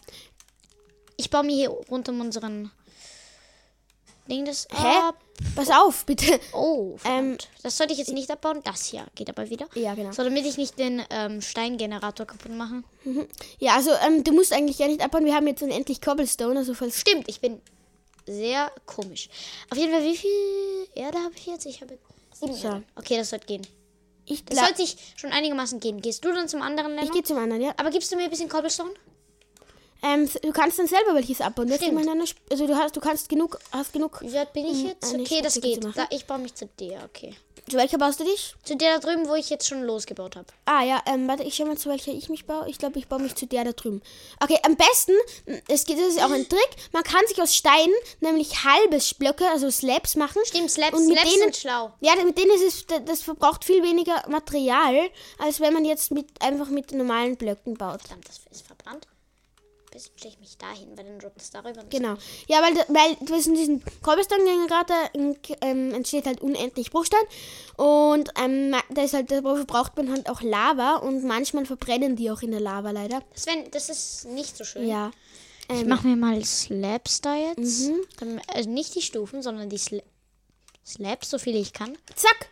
[1.16, 2.70] Ich baue mir hier rund um unseren
[4.30, 4.86] Ding das Hä?
[5.08, 5.16] ab.
[5.54, 6.38] Pass auf, bitte.
[6.52, 8.60] Oh, Ähm, das sollte ich jetzt nicht abbauen.
[8.64, 9.66] Das hier geht aber wieder.
[9.74, 10.12] Ja, genau.
[10.12, 12.82] So, damit ich nicht den ähm, Steingenerator kaputt mache.
[13.58, 15.24] Ja, also ähm, du musst eigentlich gar nicht abbauen.
[15.24, 17.00] Wir haben jetzt unendlich Cobblestone, also falls.
[17.00, 17.60] Stimmt, ich bin
[18.26, 19.28] sehr komisch.
[19.70, 20.30] Auf jeden Fall, wie viel
[20.94, 21.66] Erde habe ich jetzt?
[21.66, 21.98] Ich habe
[22.38, 22.68] sieben So.
[22.68, 22.82] Erde.
[22.96, 23.66] Okay, das sollte gehen.
[24.26, 26.02] Ich, Das sollte sich schon einigermaßen gehen.
[26.02, 27.12] Gehst du dann zum anderen ich Länder?
[27.14, 27.72] gehe zum anderen, ja.
[27.78, 28.90] Aber gibst du mir ein bisschen Cobblestone?
[30.02, 31.66] Ähm, du kannst dann selber welches abbauen.
[31.66, 32.00] Du hast Stimmt.
[32.02, 34.20] immer eine Sp- also du hast, du kannst genug, hast genug.
[34.20, 35.12] Wie weit bin ich jetzt?
[35.12, 35.84] eine Okay, das geht.
[35.96, 37.34] Da, ich baue mich zu dir, okay.
[37.68, 38.54] Zu welcher baust du dich?
[38.62, 40.46] Zu der da drüben, wo ich jetzt schon losgebaut habe.
[40.64, 42.66] Ah ja, ähm, warte, ich schau mal zu welcher ich mich baue.
[42.70, 44.00] Ich glaube, ich baue mich zu der da drüben.
[44.40, 45.12] Okay, am besten,
[45.44, 46.68] m, es geht, das ist auch ein Trick.
[46.92, 50.40] Man kann sich aus Steinen nämlich halbes Blöcke, also Slabs machen.
[50.46, 51.92] Stimmt, Slaps, Und mit Slaps denen- sind schlau.
[52.00, 56.10] Ja, mit denen ist es, da- das verbraucht viel weniger Material, als wenn man jetzt
[56.10, 58.00] mit einfach mit normalen Blöcken baut.
[58.00, 59.06] Verdammt, das ist verbrannt.
[59.98, 61.82] Bisschen stelle ich mich dahin, weil dann droppt es darüber.
[61.90, 62.14] Genau.
[62.46, 65.10] Ja, weil, weil zwischen diesen Cobblestone-Generator
[65.60, 67.20] ähm, entsteht halt unendlich Bruchstein.
[67.76, 72.30] Und ähm, da ist halt, dafür braucht man halt auch Lava und manchmal verbrennen die
[72.30, 73.22] auch in der Lava leider.
[73.34, 74.86] Das, wär, das ist nicht so schön.
[74.88, 75.10] Ja.
[75.70, 77.88] Ich Ähm, mache mir mal Slabs da jetzt.
[77.90, 78.40] Mhm.
[78.54, 80.00] Also nicht die Stufen, sondern die Sla
[80.86, 81.98] Slabs, so viele ich kann.
[82.14, 82.48] zack.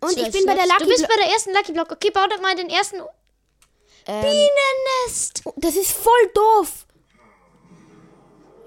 [0.00, 0.80] Und ich Zwölf bin bei der Slabs.
[0.80, 1.90] Lucky Du bist Blo- bei der ersten Lucky Block.
[1.92, 2.96] Okay, bau doch mal den ersten
[4.06, 5.40] ähm, Bienennest.
[5.44, 6.86] oh, Das ist voll doof.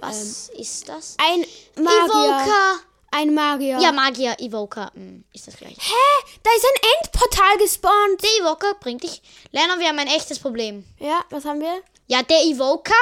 [0.02, 1.16] Was ist das?
[1.20, 1.46] Ein
[1.84, 2.06] Magier.
[2.06, 2.80] Evoker.
[3.14, 3.80] Ein Magier.
[3.80, 4.92] Ja, Magier, Evoker.
[4.94, 5.76] Hm, ist das gleich.
[5.78, 6.32] Hä?
[6.44, 8.22] Da ist ein Endportal gespawnt.
[8.24, 9.22] Der Evoker bringt dich.
[9.52, 10.86] Lerner, wir haben ein echtes Problem.
[11.00, 11.82] Ja, was haben wir?
[12.08, 12.94] Ja, der Evoker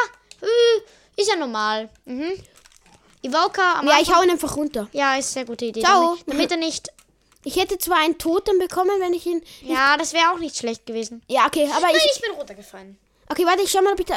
[0.41, 1.89] äh, ist ja normal.
[2.05, 2.31] Mhm.
[3.21, 4.87] Evoker am Ja, ich Anfang- hau ihn einfach runter.
[4.93, 5.81] Ja, ist eine sehr gute Idee.
[5.81, 6.15] Ciao.
[6.25, 6.89] Damit, damit er nicht.
[7.45, 9.41] Ich hätte zwar einen Totem bekommen, wenn ich ihn.
[9.61, 11.21] Ja, das wäre auch nicht schlecht gewesen.
[11.29, 12.11] Ja, okay, aber Nein, ich.
[12.15, 12.99] ich bin runtergefallen.
[13.29, 14.13] Okay, warte, ich schau mal bitte.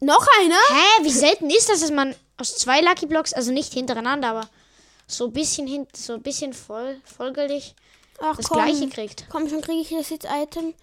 [0.00, 0.54] Noch einer?
[0.54, 4.48] Hä, wie selten ist das, dass man aus zwei Lucky Blocks, also nicht hintereinander, aber
[5.06, 7.74] so ein bisschen hin, so ein bisschen voll, folgerlich
[8.20, 8.64] Ach, das komm.
[8.64, 9.26] gleiche kriegt.
[9.30, 10.74] Komm, schon kriege ich das jetzt Item.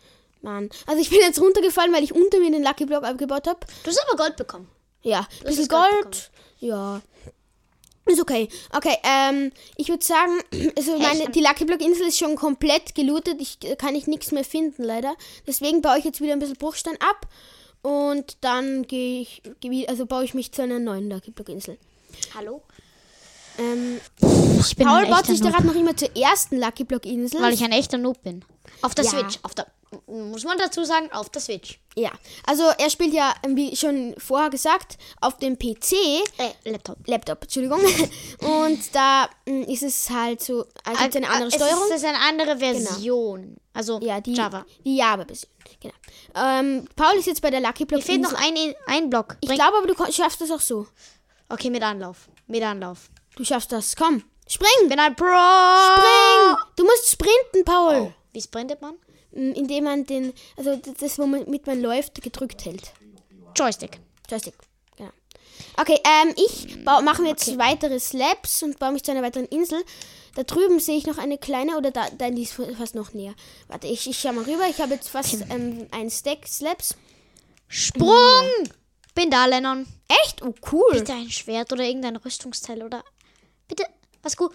[0.42, 0.70] Mann.
[0.86, 3.60] Also ich bin jetzt runtergefallen, weil ich unter mir den Lucky Block abgebaut habe.
[3.84, 4.70] Du hast aber Gold bekommen.
[5.02, 6.32] Ja, bisschen das Gold Gold.
[6.60, 7.02] Ja.
[8.06, 8.48] Ist okay.
[8.74, 10.40] Okay, ähm, ich würde sagen,
[10.78, 13.42] also meine, die Lucky Block Insel ist schon komplett gelootet.
[13.42, 15.16] Ich äh, kann ich nichts mehr finden, leider.
[15.46, 17.28] Deswegen baue ich jetzt wieder ein bisschen Bruchstein ab.
[17.82, 19.42] Und dann gehe ich,
[19.90, 21.78] also baue ich mich zu einer neuen Lucky Block Insel.
[22.36, 22.62] Hallo?
[23.60, 24.00] Ähm,
[24.60, 27.42] Ich bin Paul baut sich gerade noch immer zur ersten Lucky Block Insel.
[27.42, 28.44] weil ich ein echter Noob bin.
[28.82, 29.12] Auf der Ja.
[29.12, 29.40] Switch.
[29.44, 29.68] Auf der,
[30.08, 31.80] muss man dazu sagen, auf der Switch.
[31.96, 32.12] Ja,
[32.46, 35.94] also er spielt ja, wie schon vorher gesagt, auf dem PC,
[36.38, 36.98] Äh, Laptop.
[37.08, 37.82] Laptop, Entschuldigung.
[38.42, 41.90] Und da mm, ist es halt so, also gibt's eine andere es Steuerung.
[41.90, 43.58] Das ist eine andere Version.
[43.74, 44.66] Also ja, die Java.
[44.86, 45.52] Die Java-Version.
[45.80, 45.94] Genau.
[46.36, 49.38] Ähm, Paul ist jetzt bei der Lucky Block Mir fehlt noch ein, ein Block.
[49.42, 50.88] Ich glaube aber, du schaffst das auch so.
[51.50, 52.30] okay, mit Anlauf.
[52.48, 53.10] Mit Anlauf.
[53.36, 53.96] Du schaffst das.
[53.96, 54.90] Komm, spring!
[54.90, 55.26] Bin ein Pro.
[55.26, 56.58] Spring!
[56.76, 58.14] Du musst sprinten, Paul.
[58.34, 58.96] Wie sprintet man?
[59.38, 62.92] Mm, Indem man den, also das- womit man läuft, gedrückt hält.
[63.56, 64.00] Joystick.
[64.30, 64.56] Joystick.
[64.98, 65.12] Genau.
[65.78, 69.84] Okay, ähm, ich mache mir jetzt weitere Slabs und baue mich zu einer weiteren Insel.
[70.36, 73.34] Da drüben sehe ich noch eine kleine, oder da, da die ist fast noch näher.
[73.68, 74.68] Warte, ich, ich schau mal rüber.
[74.70, 76.96] Ich habe jetzt fast ähm, ein Stack Slabs.
[77.68, 78.48] Sprung!
[79.16, 79.88] Bin da, Lennon.
[80.24, 80.42] Echt?
[80.44, 80.92] Oh, cool.
[80.94, 83.04] Bitte ein Schwert oder irgendein Rüstungsteil oder.
[83.68, 83.84] Bitte,
[84.22, 84.52] was gut.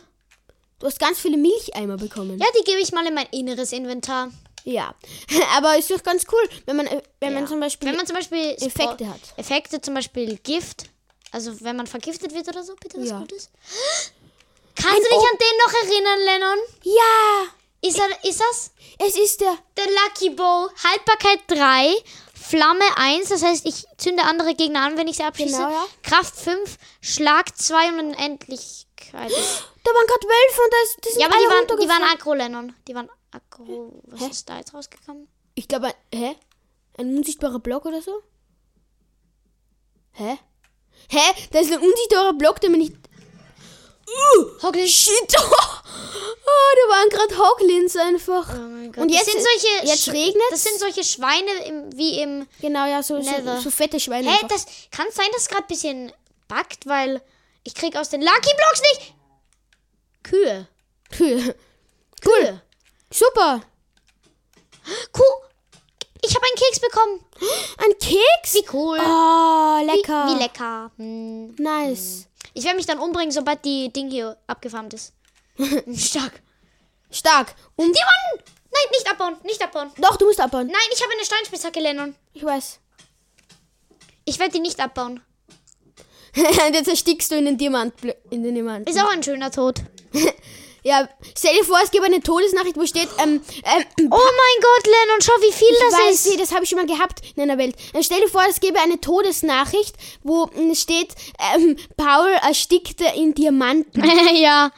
[0.78, 2.38] Du hast ganz viele Milcheimer bekommen.
[2.38, 4.30] Ja, die gebe ich mal in mein inneres Inventar.
[4.64, 4.94] Ja.
[5.56, 7.48] Aber ist doch ganz cool, wenn man, äh, wenn man Ja.
[7.48, 7.88] zum Beispiel.
[7.88, 9.20] Wenn man zum Beispiel Effekte hat.
[9.36, 10.84] Effekte, zum Beispiel Gift.
[11.30, 13.18] Also wenn man vergiftet wird oder so, bitte was Ja.
[13.18, 13.50] Gutes.
[14.74, 16.58] Kannst du dich an den noch erinnern, Lennon?
[16.84, 17.44] ja!
[17.84, 18.70] Ist, er, ist das?
[19.04, 19.58] Es ist der.
[19.76, 20.68] Der Lucky Bow.
[20.84, 21.92] Haltbarkeit 3,
[22.32, 25.56] Flamme 1, das heißt, ich zünde andere Gegner an, wenn ich sie abschieße.
[25.56, 25.84] Genau, ja.
[26.04, 29.32] Kraft 5, Schlag 2 und Unendlichkeit.
[29.84, 32.72] Da waren gerade Wölfe und das, sind ja, aber die waren, die waren aggro, Lennon.
[32.86, 34.02] Die waren aggro.
[34.06, 35.28] Was ist da jetzt rausgekommen?
[35.54, 36.36] Ich glaube, ein- hä?
[36.98, 38.22] Ein unsichtbarer Block oder so?
[40.12, 40.38] Hä?
[41.08, 41.18] Hä?
[41.50, 42.94] Da ist ein unsichtbarer Block, der mir nicht.
[44.06, 44.90] Uh, Hoglins.
[44.90, 45.34] shit!
[45.38, 45.50] Oh,
[46.44, 48.54] da waren gerade Hoglins einfach.
[48.54, 49.04] Oh mein Gott.
[49.04, 52.46] Und jetzt, sind solche, jetzt regnet Das sind solche Schweine im, wie im.
[52.60, 54.28] Genau, ja, so, so, so fette Schweine.
[54.28, 54.48] Hä, einfach.
[54.48, 56.12] das kann sein, dass es gerade ein bisschen
[56.48, 57.22] backt, weil
[57.64, 59.14] ich krieg aus den Lucky Blocks nicht.
[60.22, 60.68] Kühe.
[61.10, 61.54] Kühe.
[62.20, 62.62] Kühe.
[63.12, 63.62] Super.
[65.12, 65.22] Kuh.
[66.24, 67.20] Ich habe einen Keks bekommen.
[67.78, 68.54] Ein Keks?
[68.54, 68.98] Wie cool.
[68.98, 70.26] Oh, lecker.
[70.26, 70.90] Wie, wie lecker.
[70.96, 71.54] Hm.
[71.58, 72.28] Nice.
[72.54, 75.12] Ich werde mich dann umbringen, sobald die Ding hier abgefarmt ist.
[75.96, 76.40] Stark.
[77.10, 77.54] Stark.
[77.76, 78.44] Und Die Mann!
[78.74, 79.90] Nein, nicht abbauen, nicht abbauen.
[79.98, 80.66] Doch, du musst abbauen.
[80.66, 82.14] Nein, ich habe eine Steinspitzhacke, Lennon.
[82.32, 82.78] Ich weiß.
[84.24, 85.20] Ich werde die nicht abbauen.
[86.34, 87.92] Jetzt erstickst du in den Diamant.
[88.30, 88.88] In den Diamant.
[88.88, 89.82] Ist auch ein schöner Tod.
[90.84, 94.86] Ja, stell dir vor, es gibt eine Todesnachricht, wo steht, ähm, ähm, Oh mein Gott,
[94.86, 96.30] Lennon, schau, wie viel das weiß, ist.
[96.30, 97.76] nee, das habe ich schon mal gehabt in einer Welt.
[97.92, 101.14] Dann stell dir vor, es gäbe eine Todesnachricht, wo mm, steht,
[101.54, 104.02] ähm, Paul erstickte in Diamanten.
[104.34, 104.72] ja.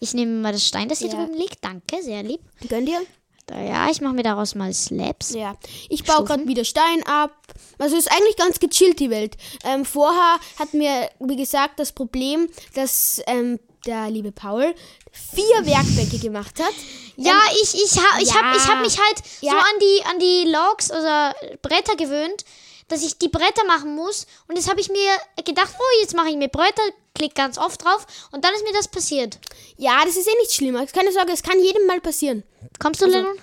[0.00, 1.14] Ich nehme mal das Stein, das hier Ja.
[1.16, 1.64] drüben liegt.
[1.64, 2.40] Danke, sehr lieb.
[2.68, 3.00] Gönn dir?
[3.46, 5.34] Da, ja, ich mache mir daraus mal Slabs.
[5.34, 5.56] Ja,
[5.90, 7.32] ich baue gerade wieder Stein ab.
[7.78, 9.36] Also ist eigentlich ganz gechillt die Welt.
[9.64, 14.74] Ähm, vorher hatten wir, wie gesagt, das Problem, dass ähm, der liebe Paul
[15.12, 16.74] vier Werkbänke gemacht hat.
[17.16, 18.42] Ja, ich, ich, ha, ich ja.
[18.42, 19.52] habe ich hab mich halt so Ja.
[19.52, 22.44] an die, an die Logs oder Bretter gewöhnt,
[22.88, 24.26] dass ich die Bretter machen muss.
[24.48, 25.10] Und jetzt habe ich mir
[25.44, 26.82] gedacht, oh, jetzt mache ich mir Bretter,
[27.14, 29.38] klick ganz oft drauf und dann ist mir das passiert.
[29.76, 30.84] Ja, das ist eh nichts Schlimmer.
[30.86, 32.42] Keine Sorge, es kann jedem mal passieren.
[32.80, 33.38] Kommst du, Lennon?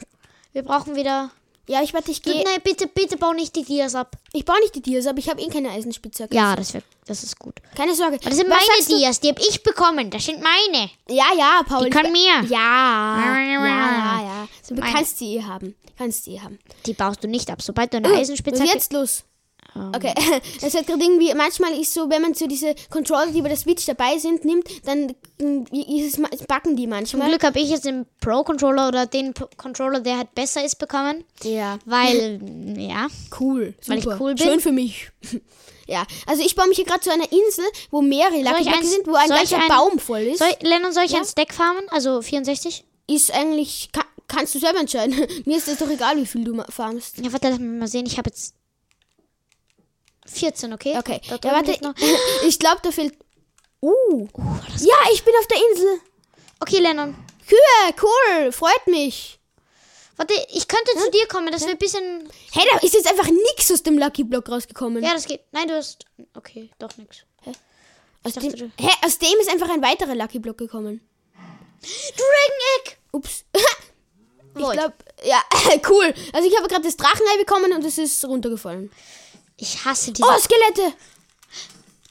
[0.53, 1.31] Wir brauchen wieder.
[1.67, 2.43] Ja, ich warte, ich gehe.
[2.43, 4.17] Nein, bitte, bitte bau nicht die Dias ab.
[4.33, 6.35] Ich baue nicht die Dias, aber ich habe eh keine Eisenspitzhacke.
[6.35, 7.55] Ja, das, wär, das ist gut.
[7.75, 8.15] Keine Sorge.
[8.15, 8.97] Aber das sind Was meine du?
[8.97, 10.09] Dias, die habe ich bekommen.
[10.09, 10.89] Das sind meine.
[11.09, 11.85] Ja, ja, Paul.
[11.85, 12.43] Die können mehr.
[12.49, 14.47] Ja, ja, ja, ja.
[14.67, 14.93] Du Meine.
[14.93, 15.75] kannst die eh haben.
[15.97, 16.59] Kannst die eh haben.
[16.85, 17.61] Die baust du nicht ab.
[17.61, 18.65] Sobald du eine Was Eisenspitzhacke...
[18.67, 19.23] ist jetzt los?
[19.95, 20.13] Okay,
[20.61, 23.57] es hat gerade irgendwie, manchmal ist so, wenn man so diese Controller, die bei der
[23.57, 27.29] Switch dabei sind, nimmt, dann mm, ist es, backen die Zum manchmal.
[27.29, 31.23] Glück habe ich jetzt den Pro-Controller oder den Pro- Controller, der halt besser ist, bekommen.
[31.43, 32.39] Ja, Weil,
[32.77, 33.07] ja.
[33.39, 33.73] cool.
[33.87, 34.17] Weil ich super.
[34.19, 34.45] cool bin?
[34.45, 35.09] Schön für mich.
[35.87, 38.77] ja, also ich baue mich hier gerade zu einer Insel, wo mehrere ich Lucky Blöcke
[38.77, 40.39] eins- sind, wo ein ganzer ein- Baum voll ist.
[40.39, 41.19] Soll, Lennon, soll ich Ja?
[41.19, 41.83] ein Stack farmen?
[41.91, 42.83] Also 64?
[43.07, 45.15] Ist eigentlich, ka kannst du selber entscheiden.
[45.45, 47.17] Mir ist es doch egal, wie viel du farmst.
[47.17, 48.05] Ja, warte, lass mal sehen.
[48.05, 48.53] Ich habe jetzt
[50.31, 50.97] 14, okay?
[50.97, 51.77] Okay, Da ja, warte,
[52.47, 53.13] ich glaube, da fehlt...
[53.81, 54.27] Uh,
[54.71, 55.99] das- ja, ich bin auf der Insel.
[56.59, 57.15] Okay, Lennon.
[57.47, 59.39] Kühe, cool, freut mich.
[60.15, 61.51] Warte, ich könnte zu dir kommen.
[61.51, 62.29] Das wäre ein bisschen...
[62.51, 65.03] Hey, da ist jetzt einfach nix aus dem Lucky Block rausgekommen.
[65.03, 65.41] Ja, das geht.
[65.51, 66.05] Nein, du hast...
[66.35, 67.23] Okay, doch nichts.
[68.23, 71.01] aus, dachte, dem, hä, aus dem ist einfach ein weiterer Lucky Block gekommen.
[71.81, 72.97] Dragon Egg!
[73.11, 73.45] Ups.
[74.55, 75.41] ich glaube, ja,
[75.89, 76.13] cool.
[76.33, 78.91] Also ich habe gerade das Drachenei bekommen und es ist runtergefallen.
[79.61, 80.27] Ich hasse diese...
[80.27, 80.93] Oh, Skelette.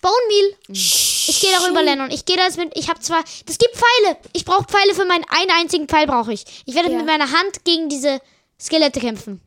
[0.00, 0.56] Bone Meal.
[0.68, 2.10] Ich gehe darüber, Lennon.
[2.10, 2.74] Ich gehe da jetzt mit.
[2.76, 3.22] Ich habe zwar.
[3.46, 4.16] Das gibt Pfeile.
[4.32, 6.44] Ich brauche Pfeile für meinen einen einzigen Pfeil brauche ich.
[6.64, 6.96] Ich werde Ja.
[6.96, 8.20] mit meiner Hand gegen diese
[8.58, 9.42] Skelette kämpfen.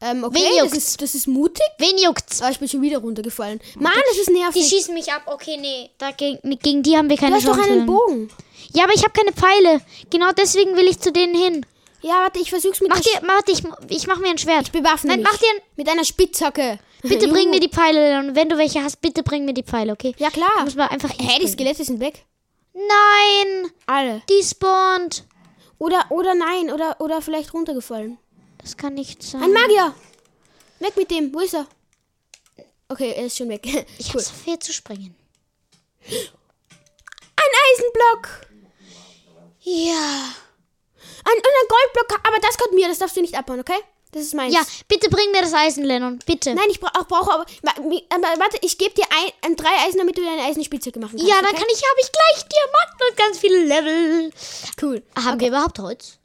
[0.00, 0.76] Ähm, Wen okay, das juckt's?
[0.78, 1.62] ist, das ist mutig.
[1.78, 2.42] Wen juckt's?
[2.42, 3.60] Aber ich bin schon wieder runtergefallen.
[3.76, 4.66] Mann, das ist Die nervig.
[4.68, 5.22] schießen mich ab.
[5.26, 5.90] Okay, nee.
[5.98, 7.70] Dagegen, gegen die haben wir keine Du hast doch Chance.
[7.70, 7.96] einen Lennon.
[8.08, 8.30] Bogen.
[8.74, 9.80] Ja, aber ich habe keine Pfeile.
[10.10, 11.64] Genau deswegen will ich zu denen hin.
[12.00, 13.62] Ja, warte, ich versuch's mit Mach dir, warte, ich,
[13.96, 14.62] ich mach mir ein Schwert.
[14.66, 15.28] Ich bewaffne Nein, mich.
[15.30, 16.80] mach dir ein, Mit einer Spitzhacke.
[17.02, 18.36] Bitte bring mir die Pfeile, Lennon.
[18.36, 20.14] Wenn du welche hast, bitte bring mir die Pfeile, okay?
[20.18, 20.50] Ja, klar.
[20.58, 21.48] Du musst mal einfach Hä, die.
[21.48, 22.24] Skelette sind weg.
[22.74, 23.70] Nein!
[23.86, 24.22] Alle.
[24.28, 25.24] Die spawnt.
[25.78, 28.18] Oder, oder nein, oder, oder vielleicht runtergefallen.
[28.58, 29.42] Das kann nicht sein.
[29.42, 29.94] Ein Magier.
[30.78, 31.34] Weg mit dem.
[31.34, 31.66] Wo ist er?
[32.88, 33.66] Okay, er ist schon weg.
[33.98, 34.20] Ich cool.
[34.20, 35.14] hab's verfehlt zu springen.
[36.06, 38.46] Ein Eisenblock.
[39.60, 40.34] Ja.
[41.24, 42.20] Ein, und ein Goldblock.
[42.26, 42.88] Aber das gehört mir.
[42.88, 43.78] Das darfst du nicht abbauen, okay?
[44.12, 44.54] Das ist meins.
[44.54, 46.18] Ja, bitte bring mir das Eisen, Lennon.
[46.26, 46.54] Bitte.
[46.54, 48.40] Nein, ich bra auch brauche aber, aber.
[48.40, 51.26] Warte, ich gebe dir ein, ein, drei Eisen, damit du deine Eisenspitzhacke machen kannst.
[51.26, 51.56] ja, dann okay?
[51.56, 54.30] kann ich, habe ich gleich Diamanten und ganz viele Level.
[54.82, 55.02] Cool.
[55.16, 56.18] Haben wir überhaupt Holz?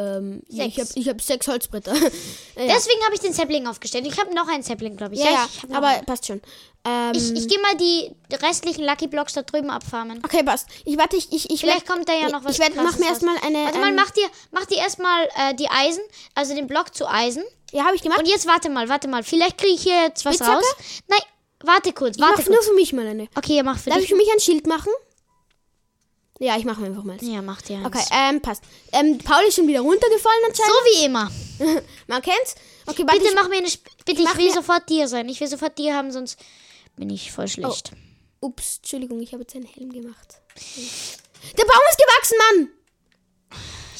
[0.00, 0.96] Ähm, ja, ich habe Sechs.
[0.96, 1.94] ich hab sechs Holzbretter.
[1.94, 2.08] ja.
[2.56, 4.06] Deswegen habe ich den Sapling aufgestellt.
[4.06, 5.20] Ich habe noch einen Sapling, glaube ich.
[5.20, 6.06] ja, ja, ich aber einen.
[6.06, 6.40] passt schon.
[6.86, 8.10] Ähm, ich, ich gehe mal die
[8.42, 10.20] restlichen Lucky Blocks da drüben abfarmen.
[10.24, 10.66] okay, passt.
[10.84, 12.52] Ich warte, ich, ich, ich Vielleicht werd- kommt da ja noch was.
[12.52, 13.58] Ich werd, mach mir erstmal eine.
[13.64, 16.02] Warte mal, ähm, mach dir, mach dir erstmal äh, die Eisen,
[16.34, 17.42] also den Block zu Eisen.
[17.72, 18.18] Ja, habe ich gemacht.
[18.20, 19.22] Und jetzt warte mal, warte mal.
[19.22, 20.56] Vielleicht kriege ich hier jetzt was Spitzhacke?
[20.64, 20.74] raus.
[21.08, 21.20] Nein,
[21.62, 22.68] warte kurz, ich mach warte nur kurz.
[22.68, 23.28] für mich mal eine.
[23.36, 24.10] Okay, ja, mach für Darf ich dich.
[24.10, 24.90] für mich ein Schild machen?
[26.42, 27.22] Ja, ich mache einfach mal.
[27.22, 27.86] Ja, mach dir eins.
[27.86, 28.62] Okay, ähm, passt.
[28.92, 30.84] Ähm, Paul ist schon wieder runtergefallen So anscheinend.
[30.86, 31.30] wie immer.
[32.06, 32.54] Man kennt's.
[32.86, 33.66] Okay, warte, Bitte ich, mach mir eine.
[33.68, 35.28] Sp bitte, ich will mir- sofort dir sein.
[35.28, 36.38] Ich will sofort dir haben, sonst
[36.96, 37.92] bin ich voll schlecht.
[38.40, 40.40] Ups, Entschuldigung, ich habe jetzt einen Helm gemacht.
[41.58, 42.68] Der Baum ist gewachsen, Mann!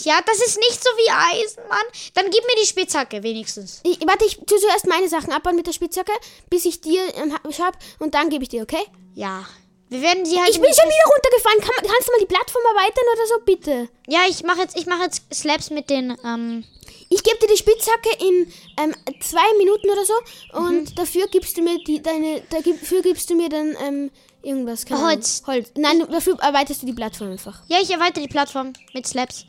[0.03, 1.85] Ja, das ist nicht so wie Eisen, Mann.
[2.14, 3.81] Dann gib mir die Spitzhacke wenigstens.
[3.85, 6.12] Ich, warte, ich tue zuerst meine Sachen abbauen mit der Spitzhacke,
[6.48, 8.83] bis ich dir ähm, hab- hab und dann gebe ich dir, okay?
[9.14, 9.46] Ja.
[9.90, 10.48] Wir werden sie halt.
[10.50, 11.61] Ich bin schon wieder runtergefallen.
[11.61, 13.88] Kann, kannst du mal die Plattform erweitern oder so, bitte?
[14.07, 16.16] Ja, ich mache jetzt, ich mache jetzt Slaps mit den.
[16.24, 16.64] Ähm,
[17.11, 20.14] Ich gebe dir die Spitzhacke in ähm, zwei Minuten oder so
[20.59, 24.11] und dafür gibst du mir die deine dafür gibst du mir dann ähm,
[24.42, 25.42] irgendwas keine Holz.
[25.46, 25.72] Holz.
[25.76, 27.61] Nein, dafür erweiterst du die Plattform einfach.
[27.66, 29.44] ja, ich erweitere die Plattform mit Slaps.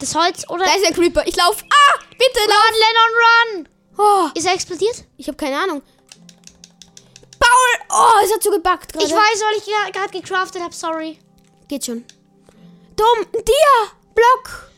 [0.00, 0.64] Das Holz oder.
[0.64, 1.24] Da ist der Creeper.
[1.26, 1.62] Ich lauf.
[1.62, 2.72] Ah, bitte Run, lauf.
[2.82, 3.68] Lennon, run!
[4.00, 5.04] Oh, Ist er explodiert?
[5.16, 5.82] ich habe keine Ahnung.
[7.38, 9.04] Paul, oh, es hat so gebackt gerade.
[9.04, 11.18] Ich weiß, weil ich gerade gecraftet habe, sorry.
[11.68, 12.04] Geht schon.
[12.96, 14.70] Dumm, ein Dia, Block.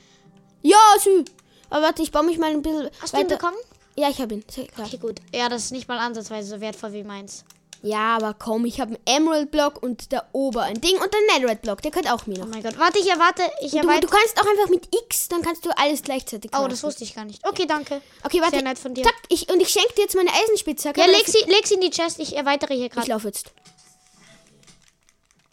[0.62, 1.24] Ja, sü.
[1.70, 3.36] Aber warte, ich baue mich mal ein bisschen Hast du ihn weiter.
[3.36, 3.56] bekommen?
[3.96, 4.44] Ja, ich habe ihn.
[4.50, 4.86] Sehr klar.
[4.86, 5.20] Okay, gut.
[5.34, 7.44] Ja, das ist nicht mal ansatzweise so wertvoll wie meins.
[7.82, 11.26] Ja, aber komm, ich habe einen Emerald Block und da ober ein Ding und ein
[11.34, 11.80] Netherite Block.
[11.80, 12.48] Der gehört auch mir Oh noch.
[12.48, 12.78] mein Gott.
[12.78, 13.42] Warte, ich erwarte.
[13.62, 16.70] Ich Du, du kannst auch einfach mit X, dann kannst du alles gleichzeitig Oh, machen.
[16.70, 17.46] das wusste ich gar nicht.
[17.46, 18.02] Okay, danke.
[18.22, 18.56] Okay, warte.
[18.56, 19.04] Sehr nett von dir.
[19.04, 21.00] Zack, ich, und ich schenke dir jetzt meine Eisenspitzhacke.
[21.00, 22.18] Ja, leg sie, leg sie in die Chest.
[22.18, 23.08] Ich erweitere hier Ich gerade.
[23.08, 23.50] laufe jetzt.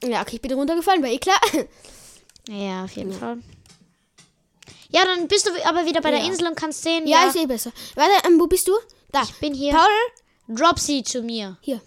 [0.04, 1.40] Ja, okay, ich bin runtergefallen, war eh klar.
[2.50, 3.38] Ja, auf jeden Fall.
[4.90, 6.28] Ja, dann bist du aber wieder bei der Ja.
[6.28, 7.08] Insel und kannst sehen.
[7.08, 7.72] Ja, Ja, ist eh besser.
[7.96, 8.74] Warte, ähm, wo bist du?
[9.12, 9.24] Da.
[9.24, 9.74] ich bin hier.
[9.74, 11.58] Paul, Drop sie zu mir.
[11.62, 11.82] hier.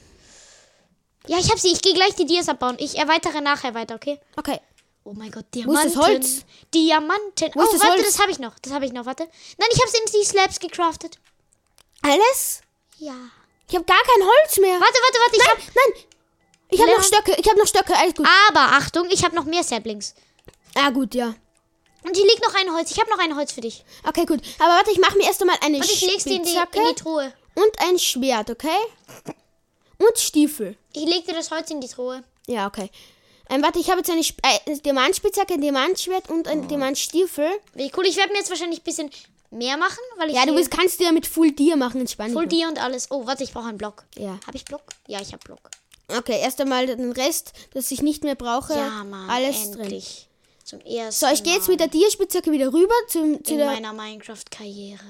[1.26, 1.72] Ja, ich hab sie.
[1.72, 2.76] Ich gehe gleich die Dias abbauen.
[2.78, 4.18] Ich erweitere nachher weiter, okay?
[4.36, 4.60] Okay.
[5.04, 5.92] Oh mein Gott, Wo ist Diamanten.
[5.94, 6.44] das Holz?
[6.74, 7.50] Diamanten.
[7.54, 8.06] Wo ist oh, das warte, Holz?
[8.06, 8.58] das habe ich noch.
[8.58, 9.24] Das habe ich noch, warte.
[9.58, 11.18] Nein, ich habe in die Slabs gecraftet.
[12.02, 12.60] Alles?
[12.98, 13.14] Ja.
[13.68, 14.78] Ich habe gar kein Holz mehr.
[14.80, 15.36] Warte, warte, warte.
[15.36, 16.04] Ich Nein, hab, nein.
[16.70, 17.02] Ich habe noch.
[17.02, 17.36] Stöcke.
[17.40, 17.96] Ich habe noch Stöcke.
[17.96, 18.28] Alles gut.
[18.48, 20.14] aber Achtung, ich habe noch mehr Saplings.
[20.74, 21.34] Ah, gut, ja.
[22.02, 22.90] Und hier liegt noch ein Holz.
[22.90, 23.84] Ich habe noch ein Holz für dich.
[24.06, 24.40] Okay, gut.
[24.58, 26.88] Aber warte, ich mache mir erst einmal eine Und ich leg's dir in die, in
[26.88, 27.32] die Truhe.
[27.54, 28.78] und ein Schwert, okay?
[29.98, 30.76] Und Stiefel.
[30.92, 32.22] Ich leg dir das Holz in die Truhe.
[32.46, 32.90] Ja, okay.
[33.48, 36.50] Ähm, warte, ich habe jetzt eine Sp äh, Diamantspitzhacke, ein Diamantschwert und Oh.
[36.50, 37.48] ein Diamantstiefel.
[37.74, 38.06] Wie cool.
[38.06, 39.10] Ich werde mir jetzt wahrscheinlich ein bisschen
[39.50, 42.32] mehr machen, weil ich Ja, du willst, kannst dir mit Full Deer machen, entspannt.
[42.32, 43.10] Full Dia und alles.
[43.10, 44.04] Oh, warte, ich brauche einen Block.
[44.16, 44.38] Ja.
[44.46, 44.82] Habe ich Block?
[45.08, 45.70] Ja, ich habe Block.
[46.08, 48.74] Okay, erst einmal den Rest, das ich nicht mehr brauche.
[48.74, 49.80] Ja, Mann, alles drin.
[49.82, 50.28] endlich.
[50.64, 53.66] Zum ersten So, ich gehe jetzt mit der Dierspitzhacke wieder rüber zum, zu in der.
[53.66, 55.00] meiner Minecraft-Karriere.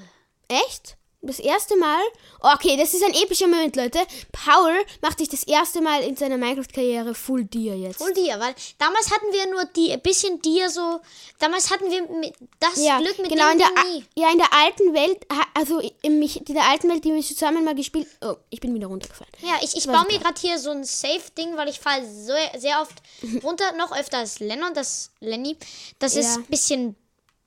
[0.47, 0.97] Echt?
[1.23, 2.01] Das erste Mal?
[2.39, 3.99] Okay, das ist ein epischer Moment, Leute.
[4.31, 7.97] Paul macht sich das erste Mal in seiner Minecraft-Karriere Full Deer jetzt.
[7.97, 10.99] Full Dia, weil damals hatten wir nur die ein bisschen Dia so.
[11.37, 14.03] Damals hatten wir mit, das ja, Glück mit genau, dem in der, nie.
[14.15, 17.63] ja, in der alten Welt, also in, mich, in der alten Welt, die wir zusammen
[17.65, 19.31] mal gespielt Oh, ich bin wieder runtergefallen.
[19.41, 22.81] Ja, ich, ich baue mir gerade hier so ein Safe-Ding, weil ich falle so, sehr
[22.81, 22.95] oft
[23.43, 25.55] runter, noch öfter als Lennon, das Lenny.
[25.99, 26.35] Das ist Ja.
[26.37, 26.95] ein bisschen,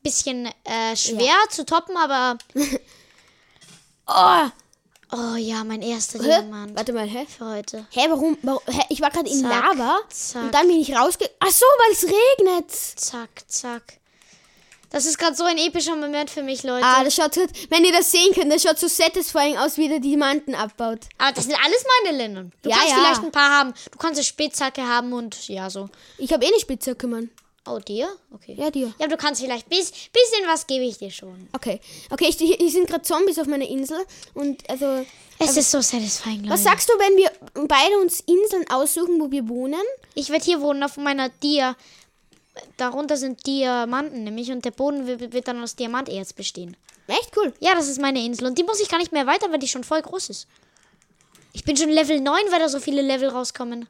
[0.04, 2.38] bisschen äh, schwer zu toppen, aber.
[4.06, 4.48] Oh,
[5.12, 6.24] Oh ja, mein erster hä?
[6.24, 7.24] Diamant Warte mal, hä?
[7.26, 7.86] für heute.
[7.90, 8.36] Hä, warum?
[8.42, 8.82] warum hä?
[8.88, 10.42] Ich war gerade in Lava zack.
[10.42, 11.30] und dann bin ich rausge...
[11.38, 12.70] Ach so, weil es regnet.
[12.72, 13.98] Zack, zack.
[14.90, 16.84] Das ist gerade so ein epischer Moment für mich, Leute.
[16.84, 19.88] Ah, das schaut, so- wenn ihr das sehen könnt, das schaut so satisfying aus, wie
[19.88, 21.00] der Diamanten abbaut.
[21.18, 22.52] Aber das sind alles meine Lennon.
[22.62, 22.96] Du Ja, kannst ja.
[22.96, 23.74] vielleicht ein paar haben.
[23.92, 25.88] Du kannst eine Spitzhacke haben und ja, so.
[26.18, 27.30] Ich habe eh eine Spitzhacke, Mann.
[27.66, 28.08] Oh, dir?
[28.30, 28.54] Okay.
[28.58, 28.92] Ja, dir.
[28.98, 31.48] Ja, du kannst vielleicht bis, bisschen was gebe ich dir schon.
[31.52, 31.80] Okay.
[32.10, 33.98] Okay, ich, hier sind gerade Zombies auf meiner Insel
[34.34, 35.06] und also...
[35.38, 36.50] Es ist so satisfying, Leute.
[36.50, 37.30] Was sagst du, wenn wir
[37.66, 39.82] beide uns Inseln aussuchen, wo wir wohnen?
[40.14, 41.74] Ich werde hier wohnen auf meiner Dia.
[42.76, 46.76] Darunter sind Diamanten nämlich und der Boden wird, wird dann aus Diamanterz bestehen.
[47.06, 47.52] Echt cool.
[47.60, 49.68] Ja, das ist meine Insel und die muss ich gar nicht mehr erweitern, weil die
[49.68, 50.46] schon voll groß ist.
[51.52, 53.88] Ich bin schon Level 9, weil da so viele Level rauskommen.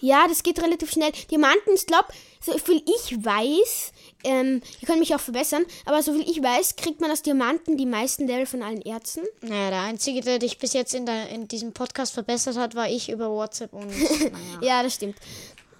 [0.00, 1.12] Ja, das geht relativ schnell.
[1.30, 2.08] Diamanten, ich glaube,
[2.40, 3.92] so viel ich weiß,
[4.24, 7.76] ähm, ihr könnt mich auch verbessern, aber so viel ich weiß, kriegt man aus Diamanten
[7.76, 9.24] die meisten Level von allen Erzen.
[9.40, 12.88] Naja, der Einzige, der dich bis jetzt in, der, in diesem Podcast verbessert hat, war
[12.88, 14.32] ich über WhatsApp und naja.
[14.60, 15.16] Ja, das stimmt.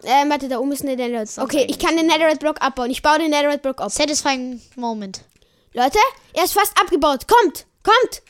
[0.04, 1.40] Ähm, warte, da oben ist eine Netherite.
[1.40, 2.90] Okay, ich kann den Netherite Block abbauen.
[2.90, 3.90] Ich baue den Netherite Block ab.
[3.90, 5.22] Satisfying Moment.
[5.72, 5.98] Leute,
[6.34, 7.26] er ist fast abgebaut.
[7.26, 8.22] Kommt, kommt.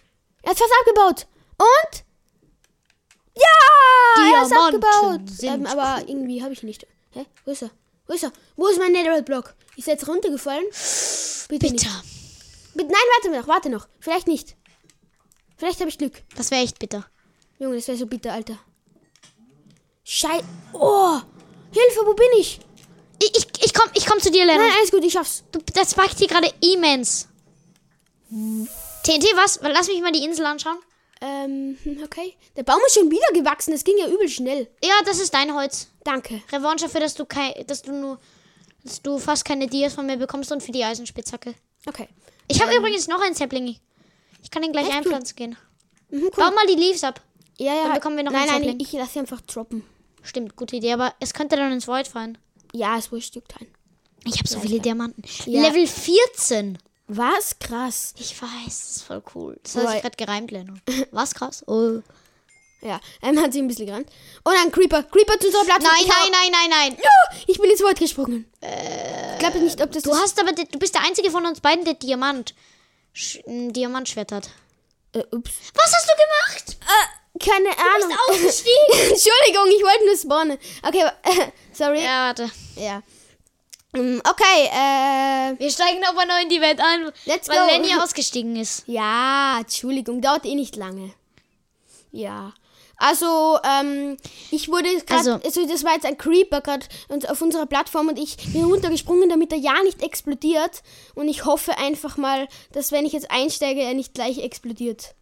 [0.43, 1.27] Er ist fast abgebaut.
[1.59, 2.05] Und?
[3.35, 3.43] Ja,
[4.17, 5.43] er ist Diamanten abgebaut.
[5.43, 6.87] Ähm, aber irgendwie habe ich ihn nicht.
[7.13, 7.27] Hä?
[7.45, 7.71] Wo ist er?
[8.09, 8.33] Wo ist er?
[8.57, 9.55] Wo ist mein Netherite Block?
[9.77, 10.65] Ist er jetzt runtergefallen?
[11.49, 11.85] Bitte nicht.
[11.85, 12.03] Bitter.
[12.75, 13.87] Bitte, nein, warte noch, warte noch.
[14.01, 14.57] Vielleicht nicht.
[15.57, 16.23] Vielleicht habe ich Glück.
[16.37, 17.05] Das wäre echt bitter.
[17.59, 18.59] Junge, das wäre so bitter, Alter.
[20.05, 20.41] Schei...
[20.73, 21.21] Oh!
[21.71, 22.61] Hilfe, wo bin ich?
[23.21, 24.67] Ich, ich, ich komm, ich komm zu dir, Lennon.
[24.67, 25.45] Nein, alles gut, ich schaff's.
[25.53, 27.29] Du, das spiked hier gerade immens.
[28.31, 29.59] TNT, was?
[29.63, 30.79] Lass mich mal die Insel anschauen.
[31.21, 32.35] Ähm, okay.
[32.57, 33.73] Der Baum ist schon wieder gewachsen.
[33.73, 34.69] Das ging ja übel schnell.
[34.83, 35.89] Ja, das ist dein Holz.
[36.05, 36.43] Danke.
[36.53, 38.21] Revanche dafür, dass du kein, dass du nur,
[38.85, 41.55] dass du fast keine Dias von mir bekommst und für die Eisenspitzhacke.
[41.87, 42.09] Okay.
[42.49, 43.77] Ich habe übrigens noch einen Sapling.
[44.43, 44.95] Ich kann den gleich cool.
[44.95, 45.57] einpflanzen gehen.
[46.11, 46.31] Mhm, cool.
[46.37, 47.21] Bau mal die Leaves ab.
[47.59, 47.83] Ja, ja.
[47.85, 48.81] Dann bekommen wir noch nein, einen nein, Sapling.
[48.81, 49.85] ich lasse sie einfach droppen.
[50.23, 52.39] Stimmt, gute Idee, aber es könnte dann ins Void fallen.
[52.73, 53.67] Ja, es juckt ein.
[54.25, 55.23] Ich habe so viele Diamanten.
[55.47, 55.63] Ja.
[55.63, 56.79] Level 14.
[57.09, 57.59] Was?
[57.59, 58.15] Krass.
[58.19, 59.59] Ich weiß, das ist voll cool.
[59.63, 60.75] Das hat sich gerade gereimt, Leno.
[61.11, 61.65] Was krass?
[61.67, 62.01] Oh.
[62.81, 64.09] Ja, ähm, hat sie ein bisschen gerannt.
[64.45, 65.03] Und ein Creeper.
[65.03, 65.91] Creeper zu unserer Plattform.
[65.93, 66.99] Nein, nein, nein, nein, nein.
[67.03, 68.45] Ja, ich bin ins Wort gesprungen.
[68.61, 70.03] ich glaube nicht, ob das...
[70.05, 72.55] Du hast aber, du bist der einzige von uns beiden, der Diamant,
[73.17, 74.51] Sch- ein Diamantschwert hat.
[75.13, 75.51] Äh, ups.
[75.75, 76.77] Was hast du gemacht?
[76.83, 78.17] Äh, keine Ahnung.
[78.29, 79.11] ausgestiegen.
[79.11, 80.59] Entschuldigung, ich wollte nur spawnen.
[80.83, 82.05] Okay, äh, sorry.
[82.05, 82.51] Ja, warte.
[82.77, 83.03] Ja.
[83.95, 85.59] Ähm, Okay, äh...
[85.59, 87.67] Wir steigen aber noch in die Welt ein, Let's weil go.
[87.67, 88.85] Lenny ausgestiegen ist.
[88.87, 91.13] Ja, Entschuldigung, dauert eh nicht lange.
[92.13, 92.53] Ja.
[93.01, 94.17] Also, ähm,
[94.51, 96.87] ich wurde gerade, Also- also, das war jetzt ein Creeper gerade
[97.29, 100.83] auf unserer Plattform und ich bin runtergesprungen, damit er ja nicht explodiert.
[101.15, 105.15] Und ich hoffe einfach mal, dass wenn ich jetzt einsteige, er nicht gleich explodiert.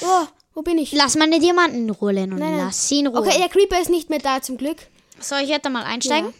[0.00, 0.24] Oh,
[0.54, 0.92] wo bin ich?
[0.92, 2.14] Lass meine Diamanten in Ruhe.
[2.14, 2.56] Nein, nein.
[2.58, 3.18] Lass sie in Ruhe.
[3.20, 4.78] Okay, der Creeper ist nicht mehr da, zum Glück.
[5.20, 6.32] Soll ich jetzt mal einsteigen?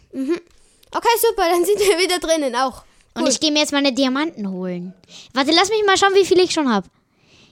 [0.94, 2.84] Okay, super, dann sind wir wieder drinnen auch.
[3.14, 4.92] Und ich gehe mir jetzt meine Diamanten holen.
[5.34, 6.88] Warte, lass mich mal schauen, wie viele ich schon habe.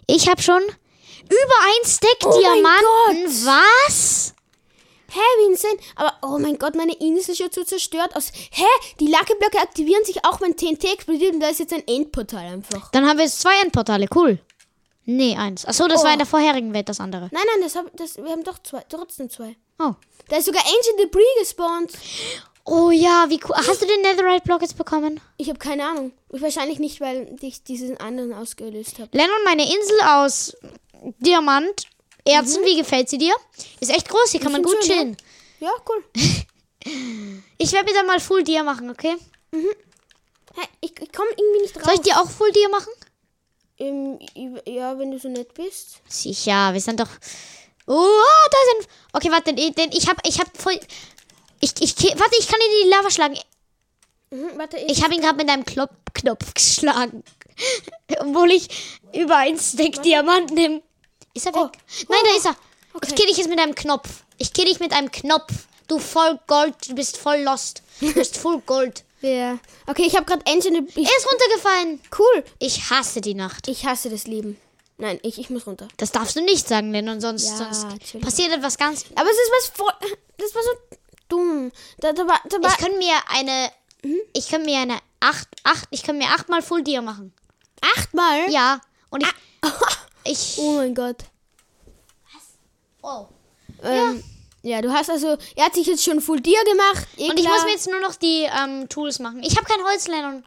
[0.07, 3.47] Ich habe schon über ein Stack Oh mein Diamanten.
[3.47, 4.35] Was?
[5.09, 5.77] Hä, wie insane.
[5.95, 8.33] Aber, oh mein Gott, meine Insel ist schon so zerstört aus.
[8.51, 8.65] Hä?
[8.99, 12.45] Die Lucky Blöcke aktivieren sich auch, wenn TNT explodiert und da ist jetzt ein Endportal
[12.47, 12.91] einfach.
[12.93, 14.07] Dann haben wir jetzt zwei Endportale.
[14.15, 14.39] Cool.
[15.05, 15.67] Nee, eins.
[15.67, 16.05] Achso, das Oh.
[16.05, 17.29] war in der vorherigen Welt das andere.
[17.31, 19.57] Nein, nein, das hab, das, wir haben doch zwei, trotzdem zwei.
[19.79, 19.93] Oh.
[20.29, 21.93] Da ist sogar Ancient Debris gespawnt.
[22.65, 23.57] Oh ja, wie cool.
[23.57, 25.21] Hast du den Netherite-Block jetzt bekommen?
[25.37, 26.13] Ich habe keine Ahnung.
[26.29, 29.09] Wahrscheinlich nicht, weil ich diesen anderen ausgelöst habe.
[29.13, 30.57] Lennon, meine Insel aus
[31.19, 31.87] Diamant,
[32.25, 33.35] Erzen, wie gefällt sie dir?
[33.81, 35.17] Ist echt groß, hier kann man gut schön, chillen.
[35.59, 36.05] Ja, cool.
[37.59, 39.17] Ich werde mir dann mal Full Deer machen, okay?
[39.53, 41.85] Hä, ich ich komme irgendwie nicht drauf.
[41.85, 42.93] Soll ich dir auch Full Deer machen?
[43.79, 44.19] Ähm,
[44.67, 46.01] ja, wenn du so nett bist.
[46.09, 47.09] Sicher, wir sind doch.
[47.87, 48.89] Oh, da sind.
[49.13, 50.79] Okay, warte, denn denn ich hab, ich hab voll.
[51.65, 53.39] Ich, ich, warte, ich kann ihn in die Lava schlagen.
[54.31, 57.23] Mhm, warte, ich, Ich habe ihn gerade mit einem Knopf, Knopf geschlagen.
[58.19, 58.69] Obwohl ich
[59.15, 60.83] über ein Stick Diamant nehme.
[61.35, 61.71] Ist er weg?
[62.09, 62.57] Nein, da ist er.
[62.95, 62.97] Oh.
[62.97, 63.09] Okay.
[63.09, 64.09] Ich kill dich jetzt mit einem Knopf.
[64.39, 65.53] Ich kill dich mit einem Knopf.
[65.87, 67.83] Du voll Gold, du bist voll lost.
[68.01, 69.05] Du bist voll Gold.
[69.21, 69.59] ja.
[69.87, 70.97] Okay, ich habe gerade Debris.
[70.97, 72.01] Er ist runtergefallen.
[72.19, 72.45] Cool.
[72.59, 73.69] Ich hasse die Nacht.
[73.69, 74.59] Ich hasse das Leben.
[74.99, 75.89] Nein, ich, ich muss runter.
[75.97, 79.05] Das darfst du nicht sagen, denn sonst, Ja, sonst passiert etwas ganz.
[79.15, 79.93] Aber es ist was voll.
[80.39, 80.97] Das war so
[81.33, 81.73] dumm.
[81.99, 82.25] Da, da.
[82.25, 83.71] Da Ich könnte mir eine.
[84.33, 87.33] Ich könnte mir eine acht, acht, ich könnte mir achtmal Full Deer machen.
[87.97, 88.51] achtmal.
[88.51, 88.81] Ja.
[89.11, 89.33] Und ich.
[90.25, 90.57] Ich.
[90.59, 91.25] Oh mein Gott.
[93.03, 93.27] Oh.
[93.83, 94.23] Ähm,
[94.63, 94.81] ja.
[94.81, 95.37] du hast also.
[95.57, 97.09] Er hat sich jetzt schon Full Deer gemacht.
[97.17, 97.57] Eh Und ich klar.
[97.57, 99.43] muss mir jetzt nur noch die ähm, Tools machen.
[99.43, 100.45] Ich habe kein Holz, Lennon.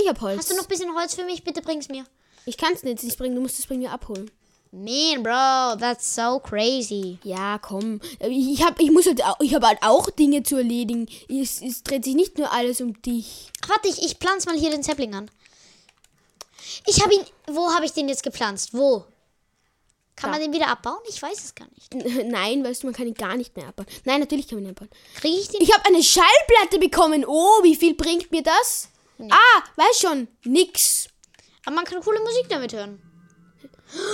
[0.00, 0.38] Ich hab Holz.
[0.38, 1.42] Hast du noch ein bisschen Holz für mich?
[1.42, 2.04] Bitte bring's mir.
[2.44, 3.34] Ich kann es nicht, nicht bringen.
[3.34, 4.30] Du musst es bei mir abholen.
[4.72, 7.18] Man, bro, that's so crazy.
[7.22, 8.00] Ja, komm.
[8.20, 11.08] Ich, hab, ich muss halt, auch, ich habe halt auch Dinge zu erledigen.
[11.28, 13.50] Es, es dreht sich nicht nur alles um dich.
[13.68, 15.30] Warte, ich, ich pflanze mal hier den Sapling an.
[16.86, 17.22] Ich habe ihn.
[17.46, 18.74] Wo habe ich den jetzt gepflanzt?
[18.74, 19.04] Wo?
[20.16, 20.38] Kann Da.
[20.38, 20.98] man den wieder abbauen?
[21.08, 21.94] Ich weiß es gar nicht.
[22.26, 23.86] Nein, weißt du, man kann ihn gar nicht mehr abbauen.
[24.04, 24.90] Nein, natürlich kann man ihn abbauen.
[25.16, 25.60] Kriege ich den?
[25.62, 27.24] Ich habe eine Schallplatte bekommen.
[27.26, 28.88] Oh, wie viel bringt mir das?
[29.30, 30.28] Ah, weiß schon.
[30.44, 31.08] Nix.
[31.64, 33.00] Aber man kann coole Musik damit hören.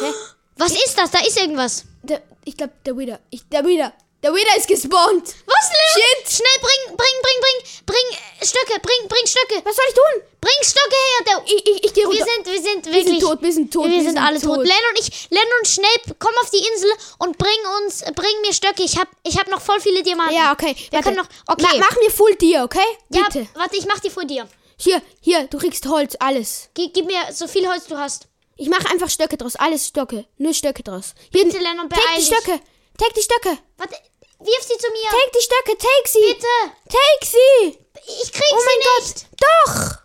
[0.01, 0.13] Hä?
[0.63, 1.11] Was ist das?
[1.11, 1.85] Da ist irgendwas.
[2.03, 3.21] Der, ich glaube, der Wither.
[3.31, 3.93] Ich, der Wither.
[4.23, 5.27] Der Wither ist gespawnt.
[5.47, 5.95] Was, Leon?
[5.95, 6.31] Shit.
[6.37, 9.61] Schnell, bring, bring, bring, bring, bring äh, Stöcke, bring, bring Stöcke.
[9.65, 10.23] Was soll ich tun?
[10.41, 11.25] Bring Stöcke her.
[11.27, 12.25] Der, Ich, ich, ich gehe runter.
[12.25, 13.19] wir sind, wir sind wir wirklich.
[13.19, 13.91] sind tot, wir sind tot.
[13.91, 14.57] Wir, sind, alle tot.
[14.59, 14.67] tot.
[14.67, 18.53] Len und ich, Len und schnell, komm auf die Insel und bring uns, bring mir
[18.53, 18.85] Stöcke.
[18.85, 20.37] Ich hab, ich hab noch voll viele Diamanten.
[20.37, 20.77] Ja, okay.
[20.77, 21.05] Wir warte.
[21.05, 21.79] können noch, okay.
[21.79, 22.79] Ma, mach mir Full Deer, okay?
[23.09, 23.49] ja, Bitte.
[23.55, 24.49] warte, ich mach die vor dir.
[24.77, 26.69] Hier, hier, du kriegst Holz, alles.
[26.75, 28.29] Gib, gib mir so viel Holz du hast.
[28.63, 30.25] Ich mache einfach Stöcke draus, alles Stöcke.
[30.39, 31.15] Nur Stöcke draus.
[31.33, 32.27] Bitte, Lennon, take beeil die dich.
[32.29, 32.61] Stöcke.
[32.97, 33.59] Take die Stöcke.
[33.77, 33.97] Warte,
[34.39, 35.09] wirf sie zu mir.
[35.11, 36.35] Take die Stöcke, take sie.
[36.35, 36.47] Bitte.
[36.89, 37.79] Take sie.
[38.23, 39.27] Ich krieg Oh mein sie nicht.
[39.31, 39.41] Gott.
[39.41, 39.99] Doch.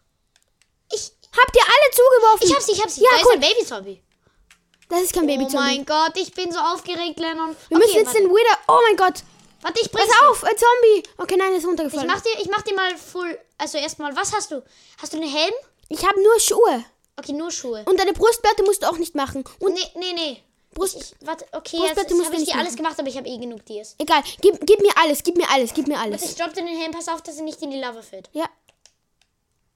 [0.96, 2.48] Ich, Habt ihr alle zugeworfen?
[2.48, 3.02] ich hab sie, ich hab sie.
[3.04, 3.34] Ja, da ist cool.
[3.34, 4.04] ein Baby-Zombie.
[4.90, 5.58] Das ist kein Oh Babyzombie.
[5.58, 7.56] mein Gott, ich bin so aufgeregt, Lennon.
[7.70, 8.58] Wir müssen jetzt den Wither.
[8.70, 9.22] Oh mein Gott.
[9.62, 11.04] Warte, ich bring's Pass auf, ein Zombie.
[11.18, 12.08] Okay, nein, er ist Ich runtergefallen.
[12.08, 13.38] mach dir, ich mach dir mal full.
[13.60, 14.64] Also erstmal, was hast du?
[15.02, 15.54] Hast du einen Helm?
[15.90, 16.86] Ich habe nur Schuhe.
[17.18, 17.84] Okay, nur Schuhe.
[17.86, 19.44] Und deine Brustplatte musst du auch nicht machen.
[19.60, 20.44] Und nee, nee, nee.
[20.74, 20.96] Brust.
[20.98, 22.78] Ich, warte, okay, Brustplatte jetzt musst habe ich nicht dir alles machen.
[22.84, 23.96] gemacht, aber ich habe eh genug Dias.
[23.98, 24.22] Egal.
[24.42, 26.36] Gib, gib mir alles, gib mir alles, gib mir Warte, ich alles.
[26.36, 28.30] droppe dir den Helm, pass auf, dass er nicht in die Lava fällt.
[28.34, 28.48] Ja.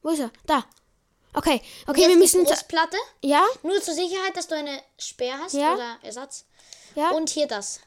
[0.04, 0.32] Wo ist er?
[0.46, 0.66] Da.
[1.34, 2.42] Okay, okay, wir müssen.
[2.42, 2.98] die Brustplatte.
[3.24, 5.74] Ja, Nur zur Sicherheit, dass du eine Speer hast Ja.
[5.74, 6.46] oder Ersatz.
[6.96, 7.10] ja.
[7.12, 7.80] Und hier das.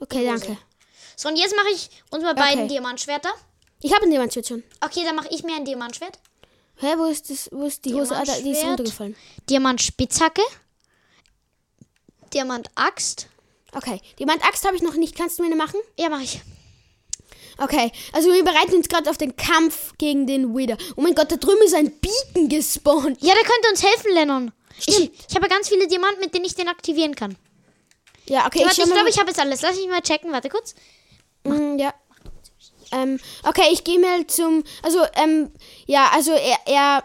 [0.00, 0.58] okay, danke.
[1.16, 3.30] So, und jetzt mache ich uns mal beiden Diamantschwerter.
[3.82, 4.62] Ich habe ein Diamantschwert schon.
[4.84, 6.18] Okay, dann mache ich mir ein Diamantschwert.
[6.80, 7.48] Hä, wo ist das?
[7.52, 8.16] Wo ist die Hose?
[8.16, 9.14] Ah, da, die ist runtergefallen.
[9.48, 10.42] Diamantspitzhacke.
[12.32, 13.28] Diamantaxt.
[13.72, 15.14] Okay, Diamantaxt habe ich noch nicht.
[15.14, 15.78] Kannst du mir eine machen?
[15.98, 16.40] Ja, mache ich.
[17.58, 20.78] Okay, also wir bereiten uns gerade auf den Kampf gegen den Wither.
[20.96, 23.18] Oh mein Gott, da drüben ist ein Beacon gespawnt.
[23.20, 24.52] Ja, der könnte uns helfen, Lennon.
[24.78, 25.12] Ich, Stimmt.
[25.28, 27.36] ich habe ganz viele Diamanten, mit denen ich den aktivieren kann.
[28.26, 29.60] Ja, okay, schau ich glaube, ich habe jetzt alles.
[29.60, 30.32] Lass mich mal checken.
[30.32, 30.74] Warte kurz.
[31.44, 31.92] Mm, ja.
[32.92, 34.64] Ähm, okay, ich gehe mal zum.
[34.82, 35.50] Also, ähm,
[35.86, 37.04] ja, also er, er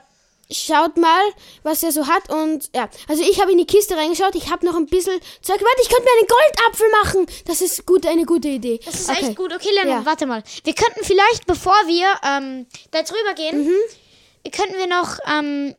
[0.52, 1.24] schaut mal,
[1.64, 2.88] was er so hat und ja.
[3.08, 4.36] Also ich habe in die Kiste reingeschaut.
[4.36, 5.60] Ich habe noch ein bisschen Zeug.
[5.60, 7.44] Warte, ich könnte mir einen Goldapfel machen.
[7.48, 8.80] Das ist gut, eine gute Idee.
[8.86, 9.26] Das ist okay.
[9.28, 9.54] echt gut.
[9.54, 10.06] Okay, Lennon, Ja.
[10.06, 10.44] warte mal.
[10.64, 14.52] Wir könnten vielleicht, bevor wir ähm, da jetzt rübergehen, Mhm.
[14.52, 15.76] könnten wir noch, ähm,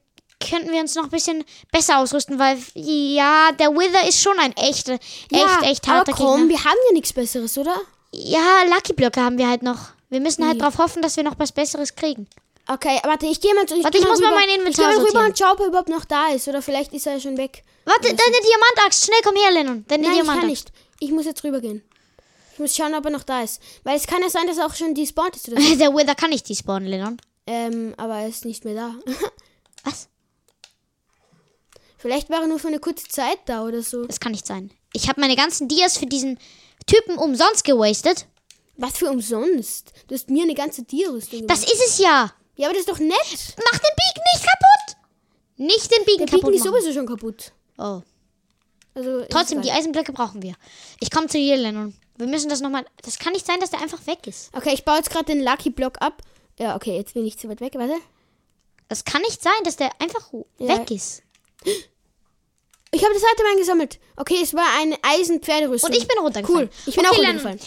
[0.51, 4.53] könnten wir uns noch ein bisschen besser ausrüsten, weil ja, der Wither ist schon ein
[4.57, 6.49] echter, echt, Ja, echt harter aber komm, Gegner.
[6.59, 7.81] wir haben ja nichts Besseres, oder?
[8.11, 9.79] Ja, Lucky Blöcke haben wir halt noch.
[10.09, 10.59] Wir müssen halt Wie?
[10.61, 12.29] darauf hoffen, dass wir noch was Besseres kriegen.
[12.69, 14.41] Okay, warte, ich gehe mal, ich Warte, geh ich muss mal rüber.
[14.41, 16.49] mein Inventar Ich gehe mal rüber und schau, ob er überhaupt noch da ist.
[16.49, 17.63] Oder vielleicht ist er ja schon weg.
[17.85, 19.85] Warte, deine Diamantaxt, schnell komm her, Lennon.
[19.87, 20.49] Deine Nein, ich kann Diamantaxt.
[20.49, 20.73] nicht.
[21.01, 21.83] Ich muss jetzt rübergehen.
[22.55, 23.61] Ich muss schauen, ob er noch da ist.
[23.85, 25.75] Weil es kann ja sein, dass er auch schon despawned ist oder so.
[25.79, 27.19] Der Wither kann nicht despawnen, Lennon.
[27.47, 28.95] ähm, aber er ist nicht mehr da.
[29.85, 30.09] Was?
[31.99, 34.05] Vielleicht war er nur für eine kurze Zeit da oder so.
[34.07, 34.71] Das kann nicht sein.
[34.93, 36.39] Ich habe meine ganzen Dias für diesen
[36.87, 38.27] Typen umsonst gewastet.
[38.79, 39.93] Was für umsonst?
[40.09, 41.73] Du hast mir eine ganze Tierrüstung Das gemacht.
[41.75, 42.33] ist es ja.
[42.57, 43.15] Ja, aber das ist doch nett.
[43.71, 44.97] Mach den Beacon nicht kaputt.
[45.57, 46.75] Nicht den Beacon Der Beacon kaputt ist machen.
[46.81, 47.53] sowieso schon kaputt.
[47.79, 48.01] Oh.
[48.95, 49.71] Also, ist Trotzdem, die.
[49.71, 50.55] Eisenblöcke brauchen wir.
[51.01, 51.95] Ich komme zu dir, Lennon.
[52.17, 52.87] Wir müssen das nochmal.
[53.03, 54.51] Das kann nicht sein, dass der einfach weg ist.
[54.55, 56.23] Okay, ich baue jetzt gerade den Lucky Block ab.
[56.59, 57.75] Ja, okay, jetzt bin ich zu weit weg.
[57.77, 57.97] Warte.
[58.89, 60.79] Das kann nicht sein, dass der einfach Ja.
[60.79, 61.23] weg ist.
[61.65, 63.99] Ich habe das zweite Mal gesammelt.
[64.17, 65.91] Okay, es war eine Eisenpferderüstung.
[65.91, 66.69] Und ich bin runtergefallen.
[66.71, 66.71] Cool.
[66.87, 67.59] Ich bin Okay, auch Lennon.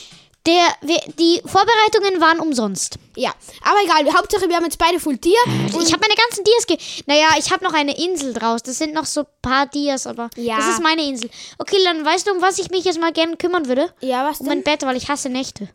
[0.50, 2.96] Der, wir, die Vorbereitungen waren umsonst.
[3.16, 3.32] Ja,
[3.62, 4.14] aber egal.
[4.16, 5.38] Hauptsache, wir haben jetzt beide Full Tier.
[5.46, 6.78] Ich habe meine ganzen Dias ge...
[7.06, 8.64] Naja, ich habe noch eine Insel draus.
[8.64, 10.58] Das sind noch so ein paar Dias, aber Ja.
[10.58, 11.30] das ist meine Insel.
[11.60, 13.94] Okay, dann weißt du, um was ich mich jetzt mal gerne kümmern würde?
[14.02, 14.64] ja, was Um mein denn?
[14.64, 15.70] Bett, weil ich hasse Nächte.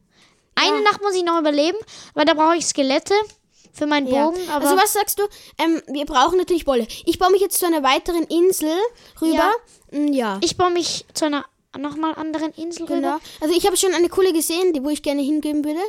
[0.57, 1.79] Eine Nacht muss ich noch überleben,
[2.15, 3.15] weil da brauche ich Skelette
[3.73, 4.27] für meinen Ja.
[4.27, 4.41] Bogen.
[4.51, 5.25] Aber Also was sagst du?
[5.59, 6.87] Ähm, wir brauchen natürlich Wolle.
[7.07, 8.71] Ich baue mich jetzt zu einer weiteren Insel
[9.21, 9.53] rüber.
[9.93, 11.45] Ja, ja ich baue mich zu einer
[11.79, 13.15] nochmal anderen Insel genau.
[13.15, 13.21] rüber.
[13.41, 15.81] Also ich habe schon eine coole gesehen, die wo ich gerne hingeben würde.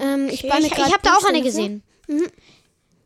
[0.00, 1.82] Ähm, ich Ich, ich grad habe da auch eine gesehen.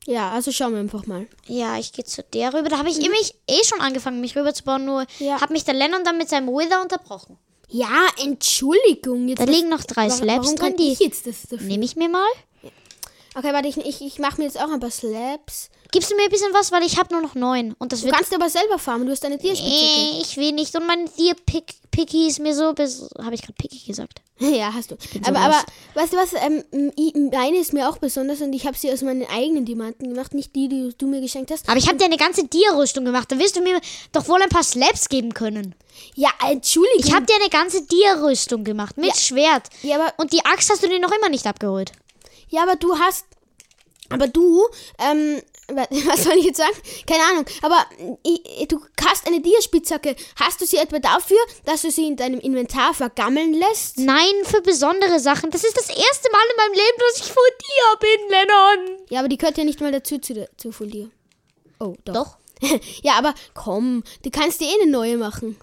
[0.06, 1.26] Ja, also schauen wir einfach mal.
[1.46, 2.70] Ja, ich gehe zu der rüber.
[2.70, 5.06] Da habe ich nämlich eh schon angefangen, mich rüberzubauen, nur Mhm.
[5.26, 5.40] Ja.
[5.40, 7.36] hat mich der Lennon dann mit seinem Wither unterbrochen.
[7.68, 9.28] Ja, Entschuldigung.
[9.28, 11.66] Jetzt Da liegen noch drei warum, Slabs warum drin, die ich jetzt das dafür?
[11.66, 12.26] nehme ich mir mal.
[13.34, 15.68] Okay, warte, ich, ich, ich mache mir jetzt auch ein paar Slabs.
[15.90, 17.74] Gibst du mir ein bisschen was, weil ich habe nur noch neun.
[17.78, 20.18] Und das Du wird kannst aber selber farmen, du hast eine Tierspitzhacke.
[20.18, 20.74] Äh, ich will nicht.
[20.76, 23.08] Und mein Tier Pick, Picky ist mir so bis.
[23.22, 24.20] Habe ich gerade Picky gesagt?
[24.40, 24.96] Ja, hast du.
[25.26, 25.62] Aber, aber
[25.94, 26.62] weißt du was, ähm,
[27.32, 30.54] meine ist mir auch besonders und ich habe sie aus meinen eigenen Diamanten gemacht, nicht
[30.54, 31.68] die, die du mir geschenkt hast.
[31.68, 33.32] Aber ich habe dir eine ganze Tierrüstung gemacht.
[33.32, 33.80] Da wirst du mir
[34.12, 35.74] doch wohl ein paar Slaps geben können.
[36.14, 37.02] Ja, Entschuldigung.
[37.04, 39.64] Ich habe dir eine ganze Tierrüstung gemacht mit Schwert.
[39.82, 41.90] ja, aber, Und die Axt hast du dir noch immer nicht abgeholt.
[42.48, 43.24] ja, aber du hast.
[44.10, 44.66] Aber du,
[44.98, 46.76] ähm, wa- was soll ich jetzt sagen?
[47.06, 47.44] Keine Ahnung.
[47.62, 47.84] Aber
[48.26, 50.16] i- du hast eine Tierspitzhacke.
[50.40, 53.98] Hast du sie etwa dafür, dass du sie in deinem Inventar vergammeln lässt?
[53.98, 55.50] Nein, für besondere Sachen.
[55.50, 58.98] Das ist das erste Mal in meinem Leben, dass ich vor dir bin, Lennon.
[59.10, 61.08] Ja, aber die gehört ja nicht mal dazu zu, zu Deer.
[61.80, 62.14] Oh, doch.
[62.14, 62.36] Doch.
[63.02, 65.56] ja, aber komm, du kannst dir eh eine neue machen.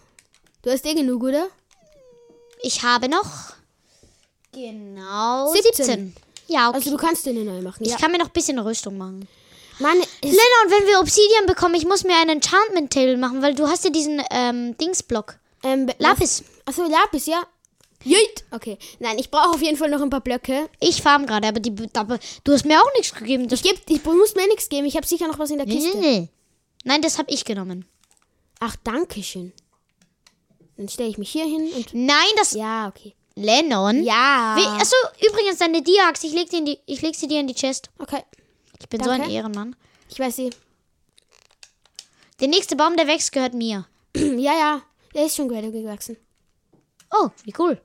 [0.62, 1.48] Du hast eh genug, oder?
[2.62, 3.26] Ich habe noch
[4.54, 5.74] genau 17.
[5.86, 6.16] 17.
[6.48, 6.78] Ja, okay.
[6.78, 7.84] Also du kannst dir eine neue machen.
[7.84, 7.98] ich Ja.
[7.98, 9.28] kann mir noch ein bisschen Rüstung machen.
[9.80, 13.56] Mann, es, Lennon, wenn wir Obsidian bekommen, ich muss mir einen Enchantment Table machen, weil
[13.56, 15.38] du hast ja diesen ähm, Dingsblock.
[15.64, 16.44] ähm, Lapis.
[16.66, 17.44] Achso, Lapis, ja.
[18.04, 18.46] Jeet.
[18.52, 18.78] Okay.
[19.00, 20.70] Nein, ich brauche auf jeden Fall noch ein paar Blöcke.
[20.80, 23.48] Ich farm gerade, aber, die, aber du hast mir auch nichts gegeben.
[23.50, 24.86] Das, Ich, geb, ich muss mir nichts geben.
[24.86, 25.98] Ich habe sicher noch was in der nee, Kiste.
[25.98, 26.30] nee, nee.
[26.84, 27.86] Nein, das habe ich genommen.
[28.60, 29.52] Ach, danke schön.
[30.78, 31.94] Dann stelle ich mich hier hin und.
[31.94, 32.52] Nein, das.
[32.52, 33.16] Ja, okay.
[33.36, 34.04] Lennon?
[34.04, 34.56] Ja.
[34.58, 34.96] Wie, achso,
[35.28, 37.90] übrigens, deine Diax, ich leg, sie in die, ich leg sie dir in die Chest.
[38.00, 38.24] Okay.
[38.80, 39.34] Ich bin so ein Danke.
[39.36, 39.76] Ehrenmann.
[40.10, 40.50] Ich weiß sie.
[42.40, 43.86] Der nächste Baum, der wächst, gehört mir.
[44.16, 44.82] ja, ja.
[45.14, 46.18] Der ist schon gewachsen.
[47.12, 47.82] Oh, wie cool.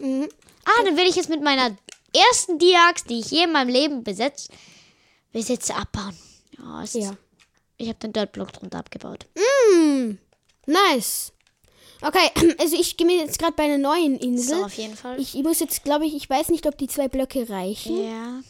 [0.00, 0.28] Mhm.
[0.64, 1.76] Ah, dann werde ich jetzt mit meiner
[2.14, 4.50] ersten Diax, die ich je in meinem Leben besetzt,
[5.32, 6.16] besitze, abbauen.
[6.58, 7.10] Ja, es Ja.
[7.10, 7.18] Ist,
[7.76, 9.26] ich habe den Dirtblock drunter abgebaut.
[9.34, 10.18] Mm,
[10.66, 11.32] nice.
[12.06, 14.58] Okay, also ich gehe mir jetzt gerade bei einer neuen Insel.
[14.58, 15.18] So, auf jeden Fall.
[15.20, 18.04] Ich, ich muss jetzt, glaube ich, ich weiß nicht, ob die zwei Blöcke reichen.
[18.08, 18.40] ja.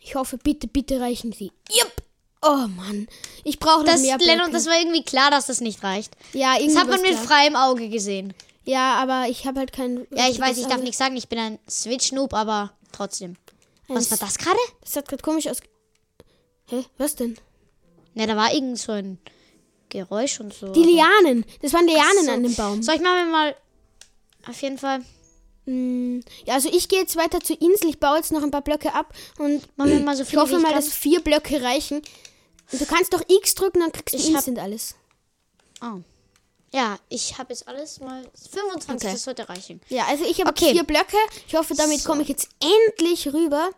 [0.00, 1.52] Ich hoffe, bitte, bitte reichen sie.
[1.70, 1.92] Jupp.
[2.40, 3.08] Oh Mann,
[3.44, 4.32] ich brauche Das, mehr Blöcke.
[4.32, 6.16] Lennon, das war irgendwie klar, dass das nicht reicht.
[6.32, 7.24] ja, Das irgendwie hat man mit klar.
[7.24, 8.32] freiem Auge gesehen.
[8.64, 10.06] Ja, aber ich habe halt kein.
[10.14, 13.36] Ja, ich weiß, ich darf nichts sagen, ich bin ein Switch-Noob, aber trotzdem.
[13.88, 14.58] Was war das gerade?
[14.82, 15.58] Das hat gerade komisch aus.
[16.68, 17.36] Hä, was denn?
[18.14, 19.18] Ne, da war irgend so ein
[19.88, 20.68] Geräusch und so.
[20.72, 21.44] Die Lianen.
[21.62, 22.30] Das waren Lianen so.
[22.30, 22.82] an dem Baum.
[22.82, 23.56] So, ich mache mir mal
[24.46, 25.00] auf jeden Fall.
[25.66, 27.90] Mm, Ja, also ich gehe jetzt weiter zur Insel.
[27.90, 30.38] Ich baue jetzt noch ein paar Blöcke ab und Machen wir mal so ich viel
[30.40, 30.76] hoffe wie ich mal, kann.
[30.80, 32.02] dass vier Blöcke reichen.
[32.70, 34.94] Und du kannst doch X drücken, dann kriegst du Ich hab- instant alles.
[35.82, 36.00] Oh.
[36.72, 39.12] Ja, ich habe jetzt alles mal 25, Okay.
[39.14, 39.80] das sollte reichen.
[39.88, 40.72] Ja, also ich habe Okay.
[40.72, 41.16] vier Blöcke.
[41.46, 42.08] Ich hoffe, damit So.
[42.10, 43.70] komme ich jetzt endlich rüber.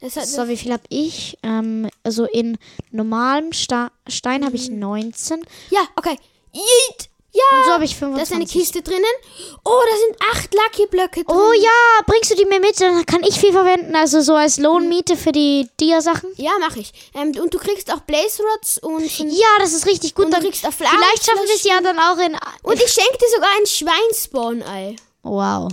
[0.00, 1.38] So, wie viel habe ich?
[1.42, 2.58] Ähm, also in
[2.90, 5.42] normalem Sta Stein habe ich 19.
[5.70, 6.16] Ja, okay.
[6.52, 7.08] Yeet.
[7.32, 7.42] Ja.
[7.58, 8.50] Und so habe ich da ist eine 25.
[8.50, 9.04] Kiste drinnen.
[9.62, 11.36] Oh, da sind acht Lucky Blöcke drin.
[11.36, 12.80] Oh ja, bringst du die mir mit?
[12.80, 13.94] Dann kann ich viel verwenden.
[13.94, 16.30] Also so als Lohnmiete für die Dia-Sachen.
[16.36, 16.92] Ja, mache ich.
[17.14, 20.26] Ähm, und du kriegst auch Blaze Rods und, Ja, das ist richtig gut.
[20.26, 22.36] und du Dann, kriegst auch vielleicht schaffen wir es ja dann auch in.
[22.62, 24.96] Und ich schenke dir sogar ein Schweinspawn-Ei.
[25.22, 25.68] Wow.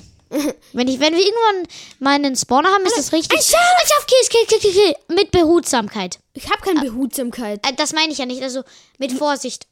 [0.74, 1.68] Wenn, ich, wenn wir irgendwann
[2.00, 3.38] mal einen Spawner haben, ist das richtig.
[3.38, 3.60] ein Schaf!
[3.82, 5.16] Ein Schaf, kill, kill, kill, kill, kill.
[5.16, 6.20] Mit Behutsamkeit.
[6.34, 7.66] Ich habe keine Behutsamkeit.
[7.68, 8.42] Äh, das meine ich ja nicht.
[8.42, 8.64] Also
[8.98, 9.68] mit Vorsicht.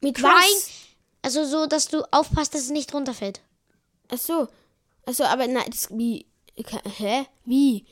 [0.00, 0.32] Mit Crying.
[0.32, 0.70] was?
[1.22, 3.40] Also so, dass du aufpasst, dass es nicht runterfällt.
[4.10, 4.48] Ach so.
[5.06, 6.26] Ach so, aber nein, das, wie?
[6.98, 7.26] Hä?
[7.44, 7.84] Wie?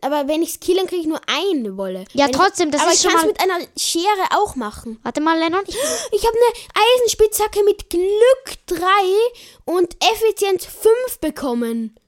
[0.00, 2.04] Aber wenn ich's kill, dann kriege ich nur eine Wolle.
[2.14, 4.98] Ja, Wenn trotzdem, ich, das aber ist ich schon mal- mit einer Schere auch machen.
[5.02, 5.62] Warte mal, Lennon.
[5.66, 5.74] Ich,
[6.12, 8.84] Ich habe eine Eisenspitzhacke mit Glück 3
[9.66, 11.98] und Effizienz 5 bekommen.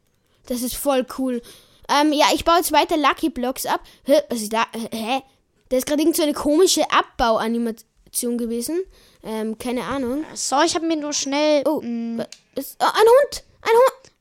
[0.46, 1.42] Das ist voll cool.
[1.88, 3.80] Ähm, ja, ich baue jetzt weiter Lucky Blocks ab.
[4.04, 4.64] Hä, was ist da?
[4.90, 5.20] Hä?
[5.68, 8.82] Da ist gerade irgend so eine komische Abbauanimation gewesen.
[9.22, 10.24] Ähm, keine Ahnung.
[10.34, 11.62] So, ich habe mir nur schnell.
[11.66, 13.44] Oh, wa- ist, oh, ein Hund!
[13.62, 14.12] Ein Hund!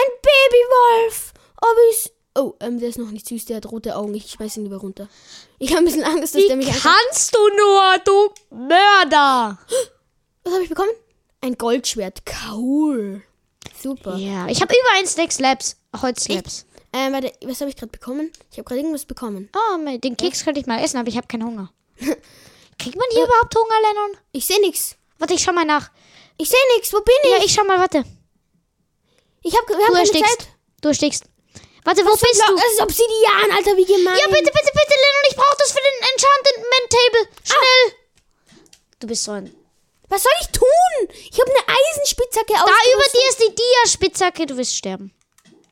[0.00, 1.32] Ein Babywolf!
[1.60, 2.12] Oh, wie ist.
[2.36, 4.14] Oh, ähm, der ist noch nicht süß, der hat rote Augen.
[4.14, 5.08] Ich schmeiß ihn lieber runter.
[5.58, 9.58] Ich habe ein bisschen Angst, dass der mich kannst du nur, du Mörder?
[10.44, 10.92] Was habe ich bekommen?
[11.40, 12.22] Ein Goldschwert.
[12.50, 13.22] Cool.
[13.82, 14.16] Super.
[14.16, 15.76] Ja, ich habe über ein Stack Slabs.
[16.00, 16.66] Holzslabs.
[16.92, 18.32] Ähm, warte, was habe ich gerade bekommen?
[18.50, 19.48] Ich habe gerade irgendwas bekommen.
[19.54, 21.72] Oh, den Keks könnte ich mal essen, aber ich habe keinen Hunger.
[21.98, 24.16] Kriegt man hier überhaupt Hunger, Lennon?
[24.32, 24.96] Ich sehe nichts.
[25.18, 25.90] Warte, ich schau mal nach.
[26.36, 26.92] Ich sehe nichts.
[26.92, 27.30] Wo bin ich?
[27.30, 28.04] Ja, ich schau mal, warte.
[29.42, 30.38] Ich habe wir haben Du keine erstickst.
[30.40, 30.48] Zeit.
[30.82, 31.24] Du erstickst.
[31.84, 32.56] Warte, wo bist Blo- du?
[32.56, 34.16] Das ist Obsidian, Alter, wie gemein.
[34.18, 37.28] Ja, bitte, bitte, bitte, Lennon, ich brauche das für den Enchantment Table.
[37.44, 37.96] Schnell.
[39.00, 39.54] Du bist so ein.
[40.08, 41.16] Was soll ich tun?
[41.30, 45.12] Ich habe eine Eisenspitzhacke Da über dir ist die Dia-Spitzhacke, du wirst sterben.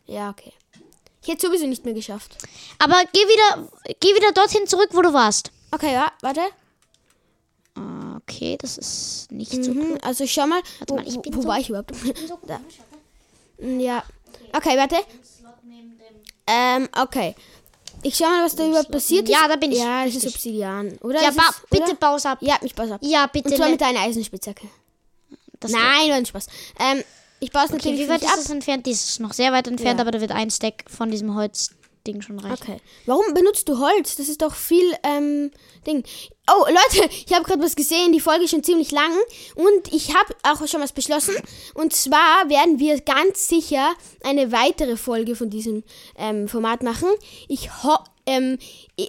[0.06, 0.52] Ja, okay.
[1.22, 2.38] Ich hätte sowieso nicht mehr geschafft.
[2.78, 3.68] Aber geh wieder,
[4.00, 5.50] geh wieder dorthin zurück, wo du warst.
[5.72, 6.40] Okay, ja, warte.
[8.16, 9.72] Okay, das ist nicht so.
[9.72, 10.62] Mhm, also schau mal.
[10.86, 11.92] Wo, mal, ich bin wo so- war ich überhaupt?
[12.46, 12.60] da.
[13.58, 14.02] Ja.
[14.52, 14.96] Okay, warte.
[16.46, 17.34] Ähm, okay.
[18.02, 19.34] Ich schau mal, was da überhaupt passiert ist.
[19.34, 19.78] Ja, da bin ich.
[19.78, 20.96] Ja, das ist Obsidian.
[21.02, 21.20] Oder?
[21.20, 22.38] Ja, Ist ba es, bitte baus ab.
[22.40, 23.00] Ja, ich baue ab.
[23.02, 23.48] Ja, bitte.
[23.48, 24.66] Und zwar Len- mit deiner Eisenspitzhacke.
[25.60, 26.46] das Nein, war ein Spaß.
[26.78, 27.02] Ähm,
[27.40, 28.38] ich baue es Okay, natürlich wie weit ist ab.
[28.38, 28.86] es entfernt?
[28.86, 30.02] Die ist noch sehr weit entfernt, Ja.
[30.02, 31.34] aber da wird ein Stack von diesem
[32.08, 32.62] Holzding schon reichen.
[32.62, 32.80] Okay.
[33.06, 34.16] Warum benutzt du Holz?
[34.16, 35.50] Das ist doch viel, ähm,
[35.86, 36.04] Ding.
[36.50, 38.12] Oh, Leute, ich habe gerade was gesehen.
[38.12, 39.12] Die Folge ist schon ziemlich lang.
[39.54, 41.34] Und ich habe auch schon was beschlossen.
[41.74, 43.92] Und zwar werden wir ganz sicher
[44.24, 45.84] eine weitere Folge von diesem
[46.16, 47.08] ähm, Format machen.
[47.48, 47.96] Ich ho
[48.26, 48.58] ähm,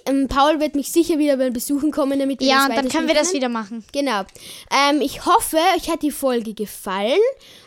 [0.06, 2.88] ähm, Paul wird mich sicher wieder mal besuchen kommen, damit wir Ja, das und dann
[2.88, 3.84] können wir das wieder machen.
[3.92, 4.22] Genau.
[4.70, 7.20] Ähm, ich hoffe, euch hat die Folge gefallen.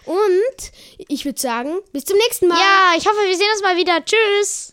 [0.06, 2.58] Und ich würde sagen, bis zum nächsten Mal.
[2.58, 4.04] Ja, ich hoffe, wir sehen uns mal wieder.
[4.04, 4.73] Tschüss.